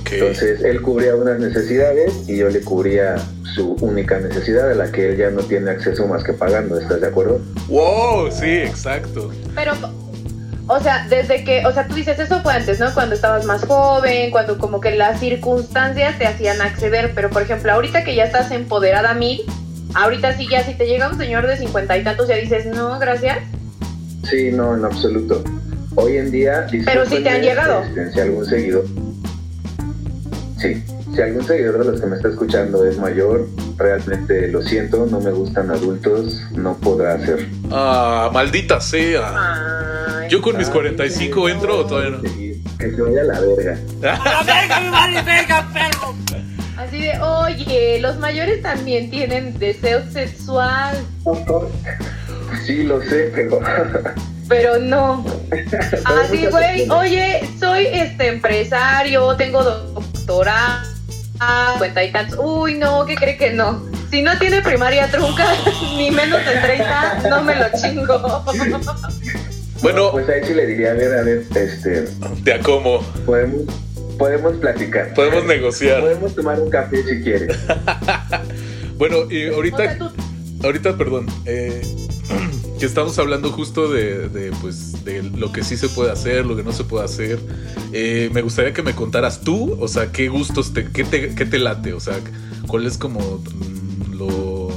[0.00, 0.18] Okay.
[0.18, 3.16] Entonces él cubría unas necesidades y yo le cubría
[3.54, 7.00] su única necesidad a la que él ya no tiene acceso más que pagando, ¿estás
[7.00, 7.40] de acuerdo?
[7.68, 9.32] Wow, sí, exacto.
[9.54, 9.72] Pero
[10.68, 12.92] o sea, desde que, o sea, tú dices, eso fue antes, ¿no?
[12.92, 17.72] Cuando estabas más joven, cuando como que las circunstancias te hacían acceder, pero por ejemplo,
[17.72, 19.42] ahorita que ya estás empoderada mil,
[19.94, 22.98] ahorita sí ya si te llega un señor de cincuenta y tantos ya dices, no,
[22.98, 23.38] gracias.
[24.28, 25.44] Sí, no, en absoluto.
[25.94, 26.66] Hoy en día...
[26.84, 27.82] Pero si te han llegado.
[27.82, 28.84] Este, si algún seguidor...
[30.58, 30.82] Sí,
[31.14, 35.20] si algún seguidor de los que me está escuchando es mayor, realmente lo siento, no
[35.20, 37.48] me gustan adultos, no podrá hacer.
[37.70, 40.05] Ah, maldita sea.
[40.28, 42.22] Yo con mis 45 entro o todavía no.
[42.22, 43.78] Que se vaya a la verga.
[44.00, 46.14] ¡La verga, mi madre, verga, perro!
[46.76, 50.96] Así de, oye, los mayores también tienen deseo sexual.
[52.66, 53.60] Sí, lo sé, pero.
[54.48, 55.24] Pero no.
[56.04, 60.86] Así, güey, oye, soy este empresario, tengo doctorado,
[61.78, 62.38] cuenta y tantos.
[62.42, 63.82] Uy, no, ¿qué cree que no?
[64.10, 65.46] Si no tiene primaria trunca,
[65.96, 68.44] ni menos de 30, no me lo chingo.
[69.82, 72.04] Bueno, pues ahí sí le diría, a ver, a ver, este.
[72.44, 73.00] Te acomo.
[73.24, 73.62] Podemos,
[74.18, 75.14] podemos platicar.
[75.14, 76.00] Podemos negociar.
[76.00, 77.56] Podemos tomar un café si quieres.
[78.98, 79.98] bueno, y ahorita.
[80.64, 81.26] Ahorita, perdón.
[81.44, 81.82] Eh,
[82.78, 86.56] que estamos hablando justo de, de, pues, de lo que sí se puede hacer, lo
[86.56, 87.38] que no se puede hacer.
[87.92, 91.46] Eh, me gustaría que me contaras tú, o sea, qué gustos, te, qué, te, qué
[91.46, 92.18] te late, o sea,
[92.66, 94.68] cuál es como mm, lo,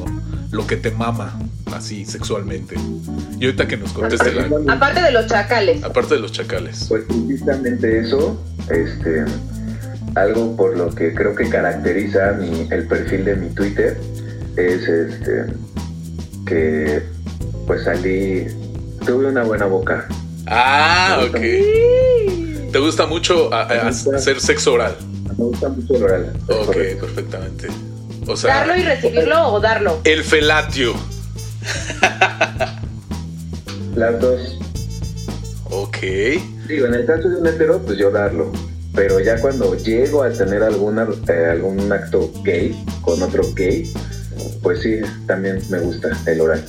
[0.52, 1.40] lo que te mama,
[1.74, 2.76] así, sexualmente.
[3.40, 4.74] Y ahorita que nos conteste la...
[4.74, 5.84] Aparte de los chacales.
[5.84, 6.86] Aparte de los chacales.
[6.90, 9.26] Pues precisamente eso, este,
[10.16, 13.98] algo por lo que creo que caracteriza mi, el perfil de mi Twitter,
[14.58, 15.46] es este,
[16.46, 17.04] que
[17.66, 18.48] pues salí,
[19.06, 20.08] tuve una buena boca.
[20.48, 21.40] Ah, ok.
[22.72, 24.96] ¿Te gusta mucho hacer sexo oral?
[25.38, 26.34] Me gusta mucho el oral.
[26.48, 27.68] Ok, perfectamente.
[28.28, 30.02] O sea, ¿Darlo y recibirlo o darlo?
[30.04, 30.94] El felatio.
[33.96, 34.58] Las dos.
[35.70, 35.98] Ok.
[36.68, 38.52] Digo, en el caso de un hetero, pues yo darlo.
[38.96, 43.92] Pero ya cuando llego a tener alguna, eh, algún acto gay con otro gay,
[44.62, 46.64] pues sí, también me gusta el oral.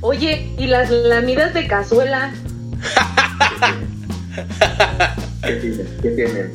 [0.00, 2.32] Oye, ¿y las lamidas de cazuela?
[5.42, 5.98] ¿Qué tienen?
[6.02, 6.52] ¿Qué tienen?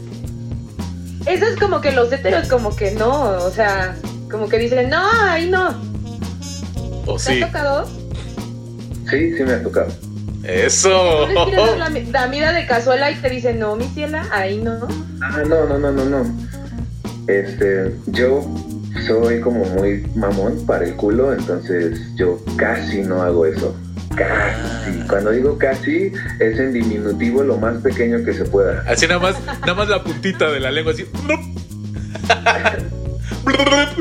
[1.26, 3.96] Eso es como que los heteros como que no, o sea,
[4.32, 5.89] como que dicen, no, ahí no.
[7.10, 7.42] ¿O ¿Te sí?
[7.42, 7.86] ha tocado?
[9.10, 9.92] Sí, sí me ha tocado.
[10.44, 11.26] Eso.
[11.26, 14.60] ¿Tú les quieres dar la lamida de cazuela y te dicen, no, mi ciela, ahí
[14.60, 14.88] no?
[15.22, 16.50] Ah, no, no, no, no, no.
[17.28, 18.46] Este, yo
[19.08, 23.76] soy como muy mamón para el culo, entonces yo casi no hago eso.
[24.16, 25.08] Casi.
[25.08, 28.84] Cuando digo casi, es en diminutivo lo más pequeño que se pueda.
[28.88, 31.06] Así nada más, nada más la puntita de la lengua así.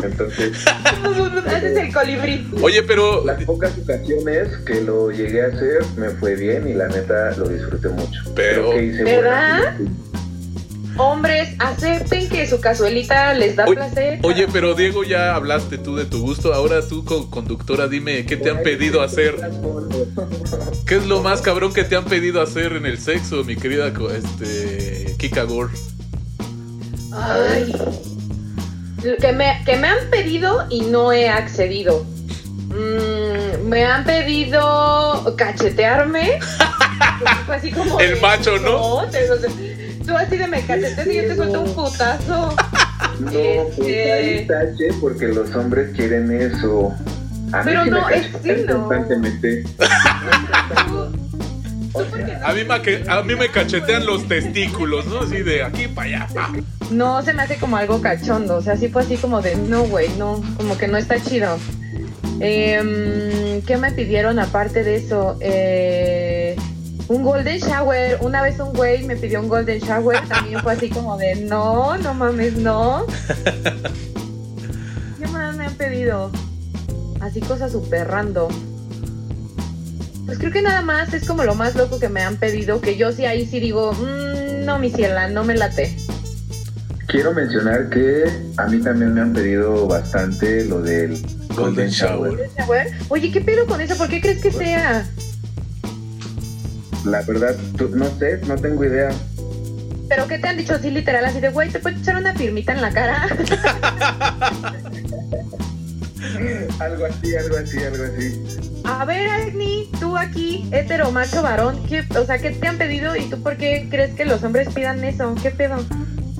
[0.03, 0.53] Entonces,
[1.57, 2.49] Ese es el colibrí.
[2.63, 6.89] Oye, pero las pocas ocasiones que lo llegué a hacer me fue bien y la
[6.89, 8.21] neta lo disfruté mucho.
[8.35, 9.77] Pero- que hice ¿Verdad?
[11.01, 14.19] Hombres, acepten que su cazuelita les da Oye, placer.
[14.23, 16.53] Oye, pero Diego, ya hablaste tú de tu gusto.
[16.53, 19.37] Ahora tú, co- conductora, dime, ¿qué te han pedido hacer?
[20.87, 23.93] ¿Qué es lo más cabrón que te han pedido hacer en el sexo, mi querida
[24.13, 25.73] este, Kika Gore?
[27.13, 27.73] Ay.
[29.21, 32.05] Que me, que me han pedido y no he accedido.
[32.69, 36.39] Mm, me han pedido cachetearme.
[37.47, 39.03] Fue así como El de, macho, ¿no?
[39.11, 39.27] te-
[40.07, 42.55] tú así de me cacheteas y yo te suelto un putazo.
[43.21, 46.93] No, pues Este- ahí tache porque los hombres quieren eso.
[47.53, 48.77] A mí Pero sí no, me es que no.
[48.87, 49.65] constantemente.
[52.45, 55.21] A mí, me, que- a mí me cachetean los testículos, ¿no?
[55.21, 56.29] Así de aquí para allá.
[56.35, 56.53] pa.
[56.91, 59.83] No se me hace como algo cachondo, o sea, sí fue así como de, no,
[59.85, 61.59] güey, no, como que no está chido.
[62.41, 65.37] Em, ¿Qué me pidieron aparte de eso?
[65.41, 66.57] Eh,
[67.09, 68.19] un golden shower.
[68.21, 71.97] Una vez un güey me pidió un golden shower, también fue así como de, no,
[71.99, 73.05] no mames, no.
[75.19, 76.31] ¿Qué más me han pedido?
[77.21, 78.53] Así cosas súper random.
[80.29, 82.99] Pues creo que nada más es como lo más loco que me han pedido, que
[82.99, 85.97] yo sí ahí sí digo, "Mm, no, mi ciela, no me late.
[87.07, 88.25] Quiero mencionar que
[88.59, 91.13] a mí también me han pedido bastante lo del
[91.49, 92.51] Golden Golden Shower.
[93.09, 93.97] Oye, ¿qué pedo con eso?
[93.97, 95.07] ¿Por qué crees que sea?
[97.07, 99.09] La verdad, tú- no sé, no tengo idea.
[100.11, 101.25] ¿Pero qué te han dicho así literal?
[101.25, 103.29] Así de, güey, ¿te puedes echar una firmita en la cara?
[106.81, 108.41] Algo así, algo así, algo así.
[108.85, 113.17] A ver, Agni, tú aquí, hetero, macho, varón, ¿qué, o sea, ¿qué te han pedido
[113.17, 115.35] y tú por qué crees que los hombres pidan eso?
[115.43, 115.85] ¿Qué pedo?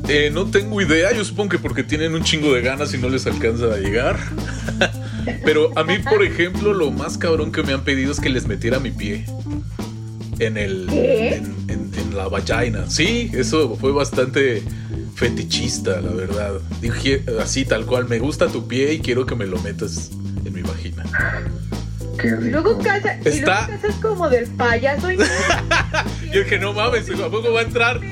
[0.09, 3.09] Eh, no tengo idea, yo supongo que porque tienen un chingo de ganas y no
[3.09, 4.17] les alcanza a llegar.
[5.45, 8.47] Pero a mí, por ejemplo, lo más cabrón que me han pedido es que les
[8.47, 9.27] metiera mi pie
[10.39, 11.35] en el ¿Qué?
[11.35, 12.89] en, en- en la vagina.
[12.89, 14.63] Sí, eso fue bastante
[15.17, 16.55] fetichista, la verdad.
[16.81, 20.11] Dije así tal cual, me gusta tu pie y quiero que me lo metas
[20.63, 21.05] mi vagina.
[22.21, 22.61] Qué Y rico.
[22.61, 25.17] luego casa, y luego casas como del payaso y
[26.33, 28.01] Yo dije, no mames, ¿a poco va a entrar?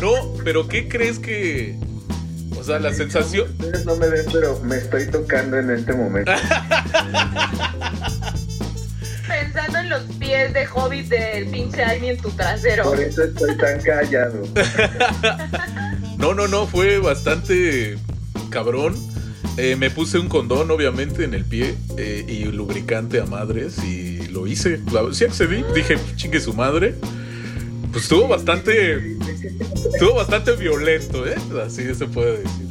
[0.00, 1.78] No, pero ¿qué crees que...
[2.58, 3.48] O sea, la sensación...
[3.52, 6.32] Ustedes no me ven, pero me estoy tocando en este momento.
[9.28, 12.82] Pensando en los pies de hobbit del pinche Amy en tu trasero.
[12.82, 14.42] Por eso estoy tan callado.
[16.18, 17.96] No, no, no, fue bastante
[18.50, 18.96] cabrón.
[19.58, 24.26] Eh, me puse un condón, obviamente, en el pie eh, y lubricante a madres y
[24.28, 24.80] lo hice.
[24.92, 26.94] La- Sí accedí, dije, chingue su madre.
[27.90, 29.16] Pues estuvo bastante.
[29.92, 31.34] Estuvo bastante violento, ¿eh?
[31.66, 32.66] Así se puede decir.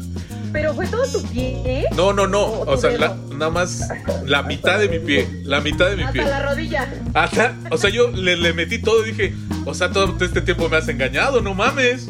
[0.51, 1.85] Pero fue todo tu pie.
[1.95, 2.61] No, no, no.
[2.61, 3.87] O sea, la- nada más
[4.25, 5.27] la mitad de mi pie.
[5.43, 6.23] La mitad de mi Hasta pie.
[6.23, 6.93] la rodilla.
[7.13, 9.33] Hasta, o sea, yo le, le metí todo y dije,
[9.65, 12.07] o sea, todo este tiempo me has engañado, no mames.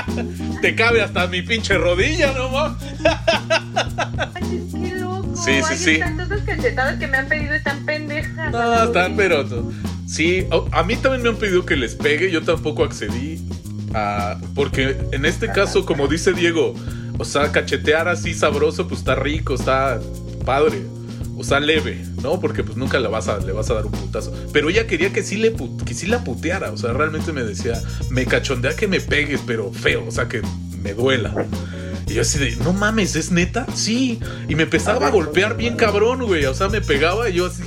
[0.62, 2.82] Te cabe hasta mi pinche rodilla, no mames.
[4.72, 5.34] Qué loco.
[5.36, 5.98] Sí, sí, Hay sí.
[5.98, 8.50] tantas cachetadas que me han pedido están pendejas.
[8.52, 9.44] No, están, pero.
[10.06, 13.40] Sí, a mí también me han pedido que les pegue, yo tampoco accedí.
[13.94, 16.74] a- porque en este caso, como dice Diego,
[17.18, 20.00] o sea, cachetear así sabroso, pues está rico, está
[20.44, 20.82] padre.
[21.44, 22.40] O sea, leve, ¿no?
[22.40, 24.32] Porque pues nunca le vas a, le vas a dar un putazo.
[24.52, 26.70] Pero ella quería que sí, le put- que sí la puteara.
[26.72, 30.40] O sea, realmente me decía, me cachondea que me pegues, pero feo, o sea, que
[30.82, 31.34] me duela.
[32.06, 33.66] Y yo así de, no mames, ¿es neta?
[33.74, 34.20] Sí.
[34.48, 36.46] Y me empezaba a golpear bien cabrón, güey.
[36.46, 37.62] O sea, me pegaba y yo así,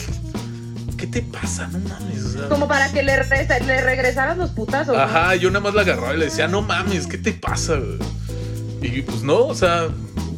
[0.97, 1.67] ¿qué te pasa?
[1.67, 2.23] No mames.
[2.23, 4.95] o sea, Como para que le, regresa- le regresaras los putazos.
[4.95, 5.01] ¿no?
[5.03, 7.75] Ajá, yo nada más la agarraba y le decía, no mames, ¿qué te pasa?
[7.75, 7.99] güey?"
[8.81, 9.87] Y pues no, o sea,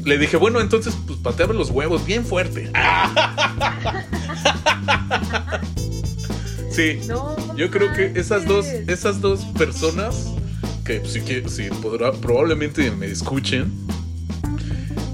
[0.05, 1.19] le dije, bueno, entonces pues
[1.53, 2.71] los huevos bien fuerte.
[6.71, 10.27] Sí, No yo creo que esas dos, esas dos personas
[10.85, 13.71] que sí que sí, podrá- probablemente me escuchen.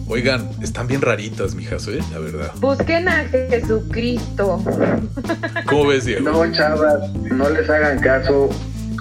[0.08, 2.00] Oigan, están bien raritas, mijas, ¿eh?
[2.12, 2.52] La verdad.
[2.60, 4.64] Busquen a Jesucristo.
[5.66, 6.30] ¿Cómo ves, Diego?
[6.30, 8.50] No, chavas, no les hagan caso.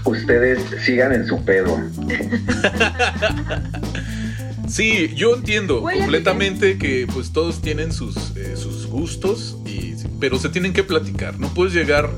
[0.06, 1.78] Ustedes sigan en su pedo.
[4.68, 10.48] Sí, yo entiendo completamente que pues todos tienen sus, eh, sus gustos, y, pero se
[10.48, 11.38] tienen que platicar.
[11.38, 12.08] No puedes llegar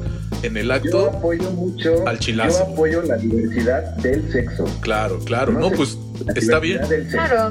[0.42, 1.06] en el Yo acto.
[1.10, 2.06] apoyo mucho.
[2.06, 2.66] Al chilazo.
[2.66, 4.64] Yo apoyo la diversidad del sexo.
[4.80, 5.52] Claro, claro.
[5.52, 5.98] No, pues
[6.34, 6.80] está bien.
[7.10, 7.50] Claro.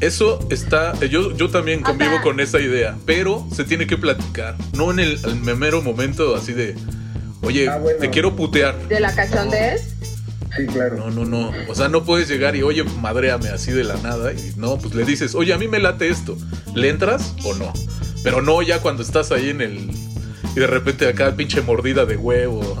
[0.00, 0.98] Eso está.
[1.06, 2.22] Yo, yo también convivo Ajá.
[2.22, 4.56] con esa idea, pero se tiene que platicar.
[4.74, 6.74] No en el, el mero momento así de.
[7.42, 7.98] Oye, Ah, bueno.
[7.98, 8.88] te quiero putear.
[8.88, 9.94] De la cachondez.
[10.56, 10.96] Sí, claro.
[10.96, 11.52] No, no, no.
[11.68, 14.32] O sea, no puedes llegar y, oye, madréame así de la nada.
[14.32, 16.36] Y no, pues le dices, oye, a mí me late esto.
[16.74, 17.72] ¿Le entras o no?
[18.24, 19.90] Pero no ya cuando estás ahí en el.
[20.54, 22.60] Y de repente acá pinche mordida de huevo.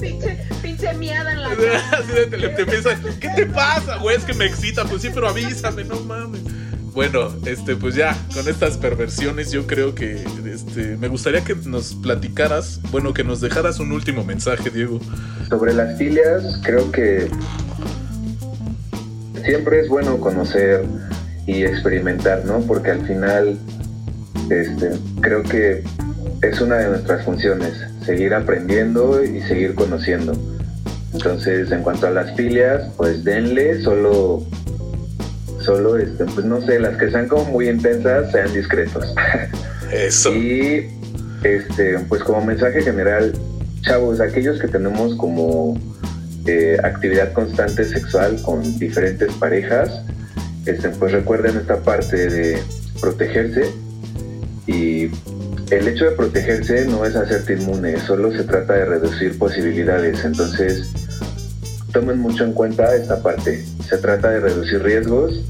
[0.00, 1.90] pinche, pinche miada en la cara.
[1.98, 2.90] Así de- te, te empieza,
[3.20, 4.16] ¿qué te pasa, güey?
[4.16, 4.84] Es que me excita.
[4.84, 6.42] Pues sí, pero avísame, no mames.
[6.96, 11.94] Bueno, este, pues ya, con estas perversiones, yo creo que este, me gustaría que nos
[11.94, 14.98] platicaras, bueno, que nos dejaras un último mensaje, Diego.
[15.46, 17.28] Sobre las filias, creo que
[19.44, 20.86] siempre es bueno conocer
[21.46, 22.60] y experimentar, ¿no?
[22.60, 23.58] Porque al final,
[24.48, 25.84] este, creo que
[26.40, 27.74] es una de nuestras funciones,
[28.06, 30.32] seguir aprendiendo y seguir conociendo.
[31.12, 34.46] Entonces, en cuanto a las filias, pues denle, solo,
[35.66, 39.12] solo, este, pues no sé, las que sean como muy intensas, sean discretos.
[39.92, 40.34] Eso.
[40.34, 40.88] Y
[41.42, 43.32] este, pues como mensaje general,
[43.82, 45.78] chavos, aquellos que tenemos como
[46.46, 50.00] eh, actividad constante sexual con diferentes parejas,
[50.64, 52.58] este, pues recuerden esta parte de
[53.00, 53.70] protegerse
[54.66, 55.10] y
[55.70, 60.24] el hecho de protegerse no es hacerte inmune, solo se trata de reducir posibilidades.
[60.24, 61.05] Entonces,
[62.00, 63.64] tomen mucho en cuenta esta parte.
[63.88, 65.40] Se trata de reducir riesgos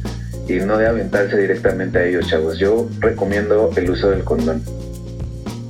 [0.48, 2.56] y no de aventarse directamente a ellos, chavos.
[2.58, 4.62] Yo recomiendo el uso del condón.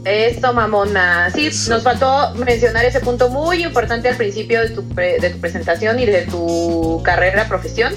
[0.05, 1.31] Eso, mamona.
[1.31, 1.71] Sí, Eso.
[1.73, 5.99] nos faltó mencionar ese punto muy importante al principio de tu, pre- de tu presentación
[5.99, 7.95] y de tu carrera, profesión,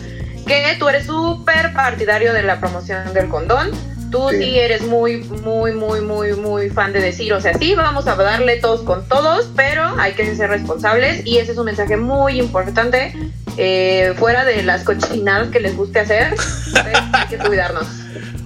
[0.48, 3.72] que tú eres súper partidario de la promoción del condón.
[4.12, 4.38] Tú sí.
[4.38, 4.60] Sí.
[4.60, 8.58] eres muy, muy, muy, muy, muy fan de decir, o sea, sí, vamos a darle
[8.58, 13.13] todos con todos, pero hay que ser responsables y ese es un mensaje muy importante.
[13.58, 16.73] eh, fuera de las cochinadas que les guste hacer, pues,
[17.13, 17.86] hay que cuidarnos.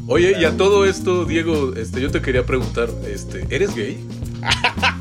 [0.07, 4.05] Oye, y a todo esto, Diego, este, yo te quería preguntar, este, ¿eres gay?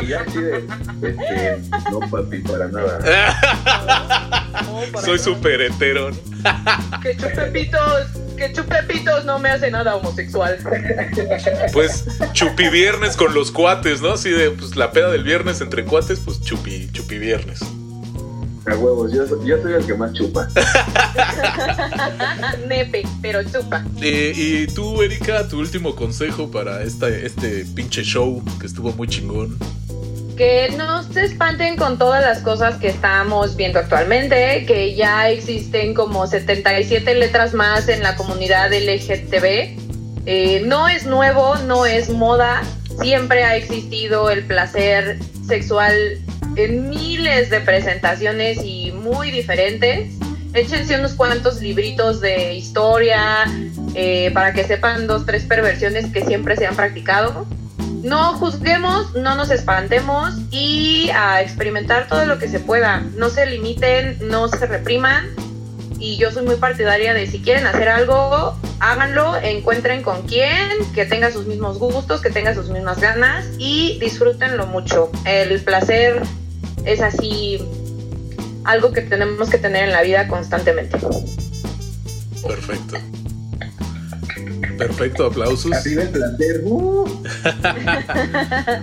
[0.00, 0.58] Y ya así de,
[1.02, 1.58] este,
[1.90, 3.00] no papi, para nada.
[5.04, 6.10] Soy súper hetero.
[6.10, 6.16] ¿no?
[7.02, 8.06] Que chupepitos,
[8.36, 10.58] que chupepitos no me hace nada homosexual.
[11.72, 14.12] Pues chupi viernes con los cuates, ¿no?
[14.12, 17.60] Así de, pues la peda del viernes entre cuates, pues chupi, chupi viernes.
[18.66, 20.46] A huevos, yo, so- yo soy el que más chupa.
[22.68, 23.84] Nepe, pero chupa.
[24.02, 29.08] Eh, y tú, Erika, tu último consejo para esta, este pinche show que estuvo muy
[29.08, 29.56] chingón.
[30.38, 35.94] Que no se espanten con todas las cosas que estamos viendo actualmente, que ya existen
[35.94, 39.76] como 77 letras más en la comunidad LGTB.
[40.26, 42.62] Eh, no es nuevo, no es moda,
[43.00, 45.94] siempre ha existido el placer sexual
[46.54, 50.14] en miles de presentaciones y muy diferentes.
[50.54, 53.44] Échense unos cuantos libritos de historia
[53.96, 57.44] eh, para que sepan dos, tres perversiones que siempre se han practicado
[58.02, 63.00] no juzguemos, no nos espantemos y a experimentar todo lo que se pueda.
[63.16, 65.26] No se limiten, no se repriman.
[65.98, 71.04] Y yo soy muy partidaria de si quieren hacer algo, háganlo, encuentren con quién, que
[71.06, 75.10] tenga sus mismos gustos, que tenga sus mismas ganas y disfrútenlo mucho.
[75.24, 76.22] El placer
[76.84, 77.58] es así
[78.64, 80.98] algo que tenemos que tener en la vida constantemente.
[82.46, 83.17] Perfecto.
[84.78, 85.72] Perfecto, aplausos.
[86.62, 87.22] Uh.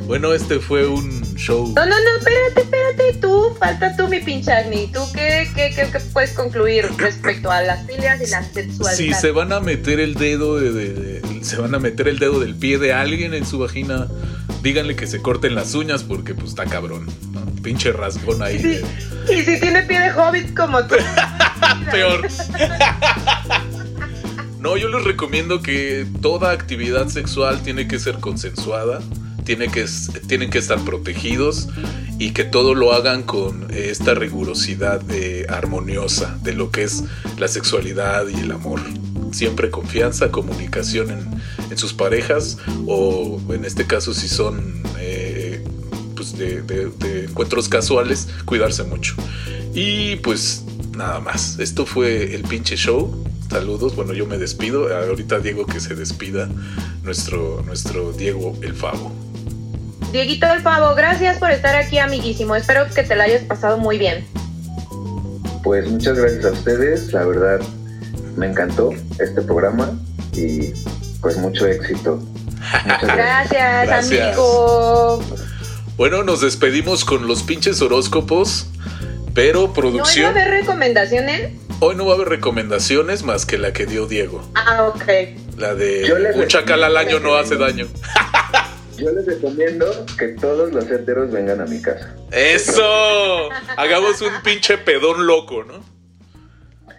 [0.06, 1.74] bueno, este fue un show.
[1.76, 3.20] No, no, no, espérate, espérate.
[3.22, 4.88] Tú, falta tú, mi pinche Agni.
[4.92, 8.98] ¿Tú qué, qué, qué, puedes concluir respecto a las filias y la sexualidad?
[8.98, 12.56] Si se van a meter el dedo de, se van a meter el dedo del
[12.56, 14.08] pie de alguien en su vagina,
[14.62, 17.08] díganle que se corten las uñas porque pues está cabrón.
[17.64, 18.82] Pinche rasgón ahí.
[19.30, 20.96] Y si tiene pie de hobbit como tú.
[21.92, 22.28] Peor.
[24.66, 29.00] No, yo les recomiendo que toda actividad sexual tiene que ser consensuada,
[29.44, 29.86] tiene que,
[30.28, 31.68] tienen que estar protegidos
[32.18, 35.04] y que todo lo hagan con esta rigurosidad
[35.50, 37.04] armoniosa de lo que es
[37.38, 38.82] la sexualidad y el amor.
[39.32, 41.12] Siempre confianza, comunicación
[41.70, 42.58] en, sus parejas
[42.88, 45.64] o en este caso si son eh,
[46.16, 49.14] pues de encuentros casuales, cuidarse mucho.
[49.76, 50.64] Y pues
[50.98, 53.96] nada más, esto fue el pinche show saludos.
[53.96, 54.96] Bueno, yo me despido.
[54.96, 56.50] Ahorita Diego que se despida.
[57.04, 59.12] Nuestro, nuestro Diego el Favo.
[60.12, 62.56] Dieguito el Favo, gracias por estar aquí, amiguísimo.
[62.56, 64.26] Espero que te la hayas pasado muy bien.
[65.64, 67.12] Pues muchas gracias a ustedes.
[67.12, 67.60] La verdad,
[68.38, 69.92] me encantó este programa
[70.34, 70.74] y
[71.22, 72.24] pues mucho éxito.
[73.02, 75.22] gracias, amigo.
[75.98, 78.68] Bueno, nos despedimos con los pinches horóscopos,
[79.34, 80.26] pero producción.
[80.26, 81.52] ¿No iba a haber recomendaciones?
[81.82, 84.50] Hoy no va a haber recomendaciones más que la que dio Diego.
[84.56, 85.04] Ah, ok.
[85.58, 87.88] La de un chacal al año no hace daño.
[88.98, 92.16] Yo les recomiendo que todos los heteros vengan a mi casa.
[92.32, 93.50] ¡Eso!
[93.76, 95.84] Hagamos un pinche pedón loco, ¿no?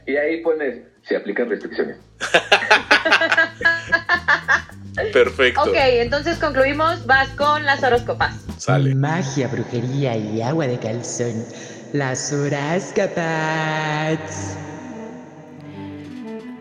[0.07, 1.97] Y ahí pones, se aplican restricciones.
[5.13, 5.63] Perfecto.
[5.63, 8.35] Ok, entonces concluimos, vas con las horoscopas.
[8.59, 8.95] Sale.
[8.95, 11.45] Magia, brujería y agua de calzón.
[11.97, 13.17] Las horóscopas.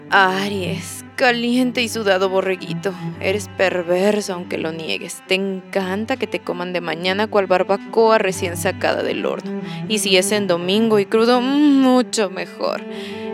[0.10, 2.94] Aries, caliente y sudado borreguito.
[3.20, 5.22] Eres perverso aunque lo niegues.
[5.28, 9.60] Te encanta que te coman de mañana cual barbacoa recién sacada del horno.
[9.90, 12.82] Y si es en domingo y crudo, mucho mejor.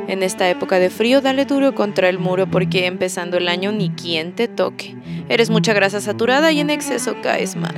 [0.07, 3.91] En esta época de frío, dale duro contra el muro porque empezando el año ni
[3.91, 4.95] quien te toque.
[5.29, 7.75] Eres mucha grasa saturada y en exceso caes mal.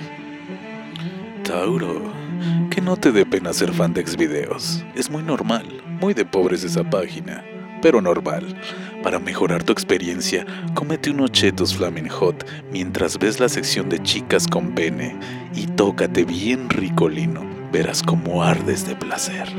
[1.43, 2.22] Tauro,
[2.83, 4.83] no te dé pena ser fan de Xvideos.
[4.95, 7.43] Es muy normal, muy de pobres esa página
[7.83, 8.55] pero normal.
[9.03, 14.47] Para mejorar tu experiencia, cómete unos chetos Flaming Hot mientras ves la sección de chicas
[14.47, 15.19] con pene
[15.53, 17.41] y tócate bien ricolino.
[17.73, 19.49] Verás cómo ardes de placer.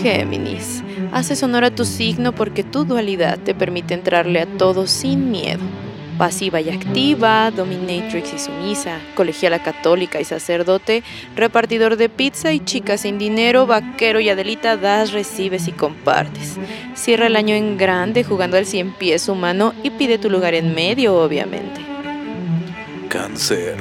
[0.00, 5.32] Géminis, haces honor a tu signo porque tu dualidad te permite entrarle a todo sin
[5.32, 5.89] miedo
[6.20, 11.02] pasiva y activa, dominatrix y sumisa, colegiala católica y sacerdote,
[11.34, 16.58] repartidor de pizza y chica sin dinero, vaquero y adelita, das, recibes y compartes.
[16.94, 20.74] Cierra el año en grande jugando al cien pies humano y pide tu lugar en
[20.74, 21.80] medio, obviamente.
[23.08, 23.78] Cáncer.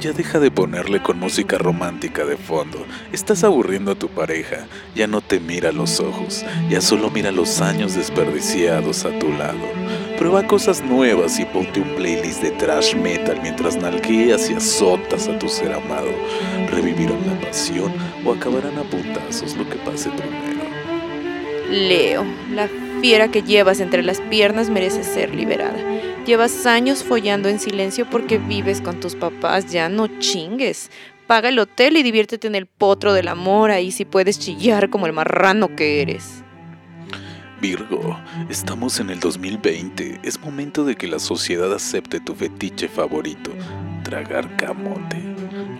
[0.00, 2.86] Ya deja de ponerle con música romántica de fondo.
[3.10, 4.66] Estás aburriendo a tu pareja.
[4.94, 6.44] Ya no te mira los ojos.
[6.68, 9.58] Ya solo mira los años desperdiciados a tu lado.
[10.20, 15.38] Prueba cosas nuevas y ponte un playlist de trash metal mientras nalgueas y azotas a
[15.38, 16.10] tu ser amado.
[16.70, 17.90] Revivirán la pasión
[18.22, 20.60] o acabarán a puntazos lo que pase primero.
[21.70, 22.68] Leo, la
[23.00, 25.78] fiera que llevas entre las piernas merece ser liberada.
[26.26, 30.90] Llevas años follando en silencio porque vives con tus papás, ya no chingues.
[31.28, 35.06] Paga el hotel y diviértete en el potro del amor, ahí si puedes chillar como
[35.06, 36.39] el marrano que eres.
[37.60, 40.20] Virgo, estamos en el 2020.
[40.22, 43.50] Es momento de que la sociedad acepte tu fetiche favorito,
[44.02, 45.22] tragar camote.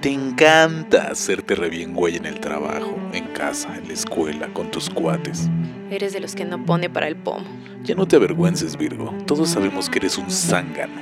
[0.02, 4.70] Te encanta hacerte re bien güey en el trabajo, en casa, en la escuela, con
[4.70, 5.48] tus cuates.
[5.90, 7.46] Eres de los que no pone para el pomo.
[7.82, 9.14] Ya no te avergüences, Virgo.
[9.26, 11.00] Todos sabemos que eres un zángano.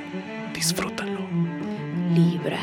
[0.53, 1.19] Disfrútalo.
[2.13, 2.59] Libra.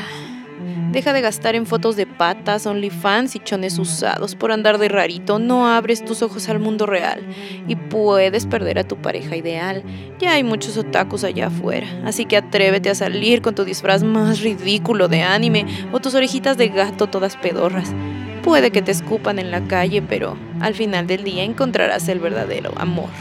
[0.97, 4.33] Deja de gastar en fotos de patas, OnlyFans y chones usados.
[4.33, 7.21] Por andar de rarito, no abres tus ojos al mundo real.
[7.67, 9.83] Y puedes perder a tu pareja ideal.
[10.17, 11.85] Ya hay muchos otakus allá afuera.
[12.03, 16.57] Así que atrévete a salir con tu disfraz más ridículo de anime o tus orejitas
[16.57, 17.93] de gato todas pedorras.
[18.41, 22.73] Puede que te escupan en la calle, pero al final del día encontrarás el verdadero
[22.75, 23.11] amor.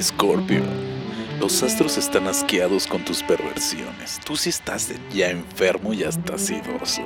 [0.00, 0.62] Scorpio.
[1.40, 4.18] Los astros están asqueados con tus perversiones.
[4.24, 7.02] Tú sí estás ya enfermo y hasta sidoso.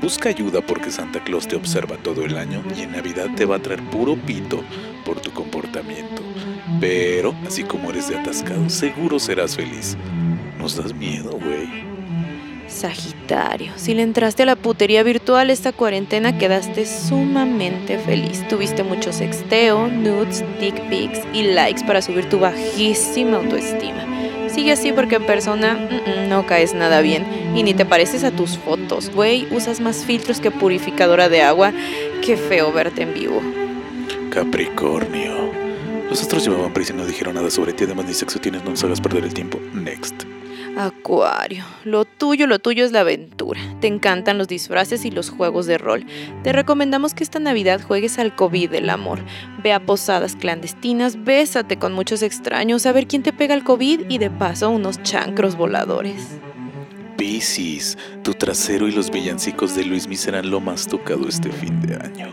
[0.00, 3.56] Busca ayuda porque Santa Claus te observa todo el año y en Navidad te va
[3.56, 4.62] a traer puro pito
[5.04, 6.22] por tu comportamiento.
[6.78, 9.96] Pero, así como eres de atascado, seguro serás feliz.
[10.58, 11.89] Nos das miedo, güey.
[12.80, 18.48] Sagitario, si le entraste a la putería virtual esta cuarentena quedaste sumamente feliz.
[18.48, 24.06] Tuviste mucho sexteo, nudes, dick pics y likes para subir tu bajísima autoestima.
[24.48, 25.74] Sigue así porque en persona
[26.30, 29.46] no caes nada bien y ni te pareces a tus fotos, güey.
[29.50, 31.74] Usas más filtros que purificadora de agua.
[32.24, 33.42] Qué feo verte en vivo.
[34.30, 35.52] Capricornio.
[36.08, 38.70] Los astros llevaban prisa y no dijeron nada sobre ti, además ni sexo tienes, no
[38.70, 39.60] nos hagas perder el tiempo.
[39.74, 40.24] Next.
[40.76, 43.60] Acuario, lo tuyo, lo tuyo es la aventura.
[43.80, 46.06] Te encantan los disfraces y los juegos de rol.
[46.42, 49.20] Te recomendamos que esta Navidad juegues al COVID del amor.
[49.62, 54.02] Ve a posadas clandestinas, bésate con muchos extraños, a ver quién te pega el COVID
[54.08, 56.38] y de paso unos chancros voladores.
[57.20, 61.96] Piscis, tu trasero y los villancicos de Luis serán lo más tocado este fin de
[61.96, 62.28] año.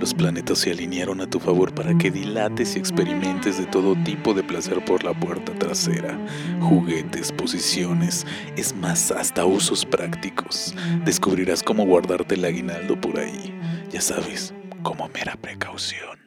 [0.00, 4.34] Los planetas se alinearon a tu favor para que dilates y experimentes de todo tipo
[4.34, 6.18] de placer por la puerta trasera.
[6.60, 8.26] Juguetes, posiciones,
[8.56, 10.74] es más, hasta usos prácticos.
[11.04, 13.54] Descubrirás cómo guardarte el aguinaldo por ahí.
[13.92, 16.18] Ya sabes, como mera precaución.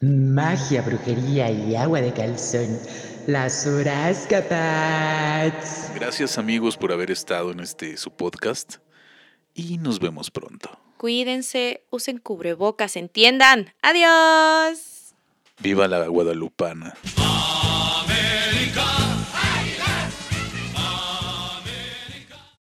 [0.00, 2.78] Magia, brujería y agua de calzón.
[3.30, 5.94] Las horas capaz.
[5.94, 8.78] Gracias amigos por haber estado en este su podcast
[9.54, 10.68] y nos vemos pronto.
[10.96, 13.72] Cuídense, usen cubrebocas, entiendan.
[13.82, 15.14] Adiós.
[15.60, 16.94] Viva la guadalupana.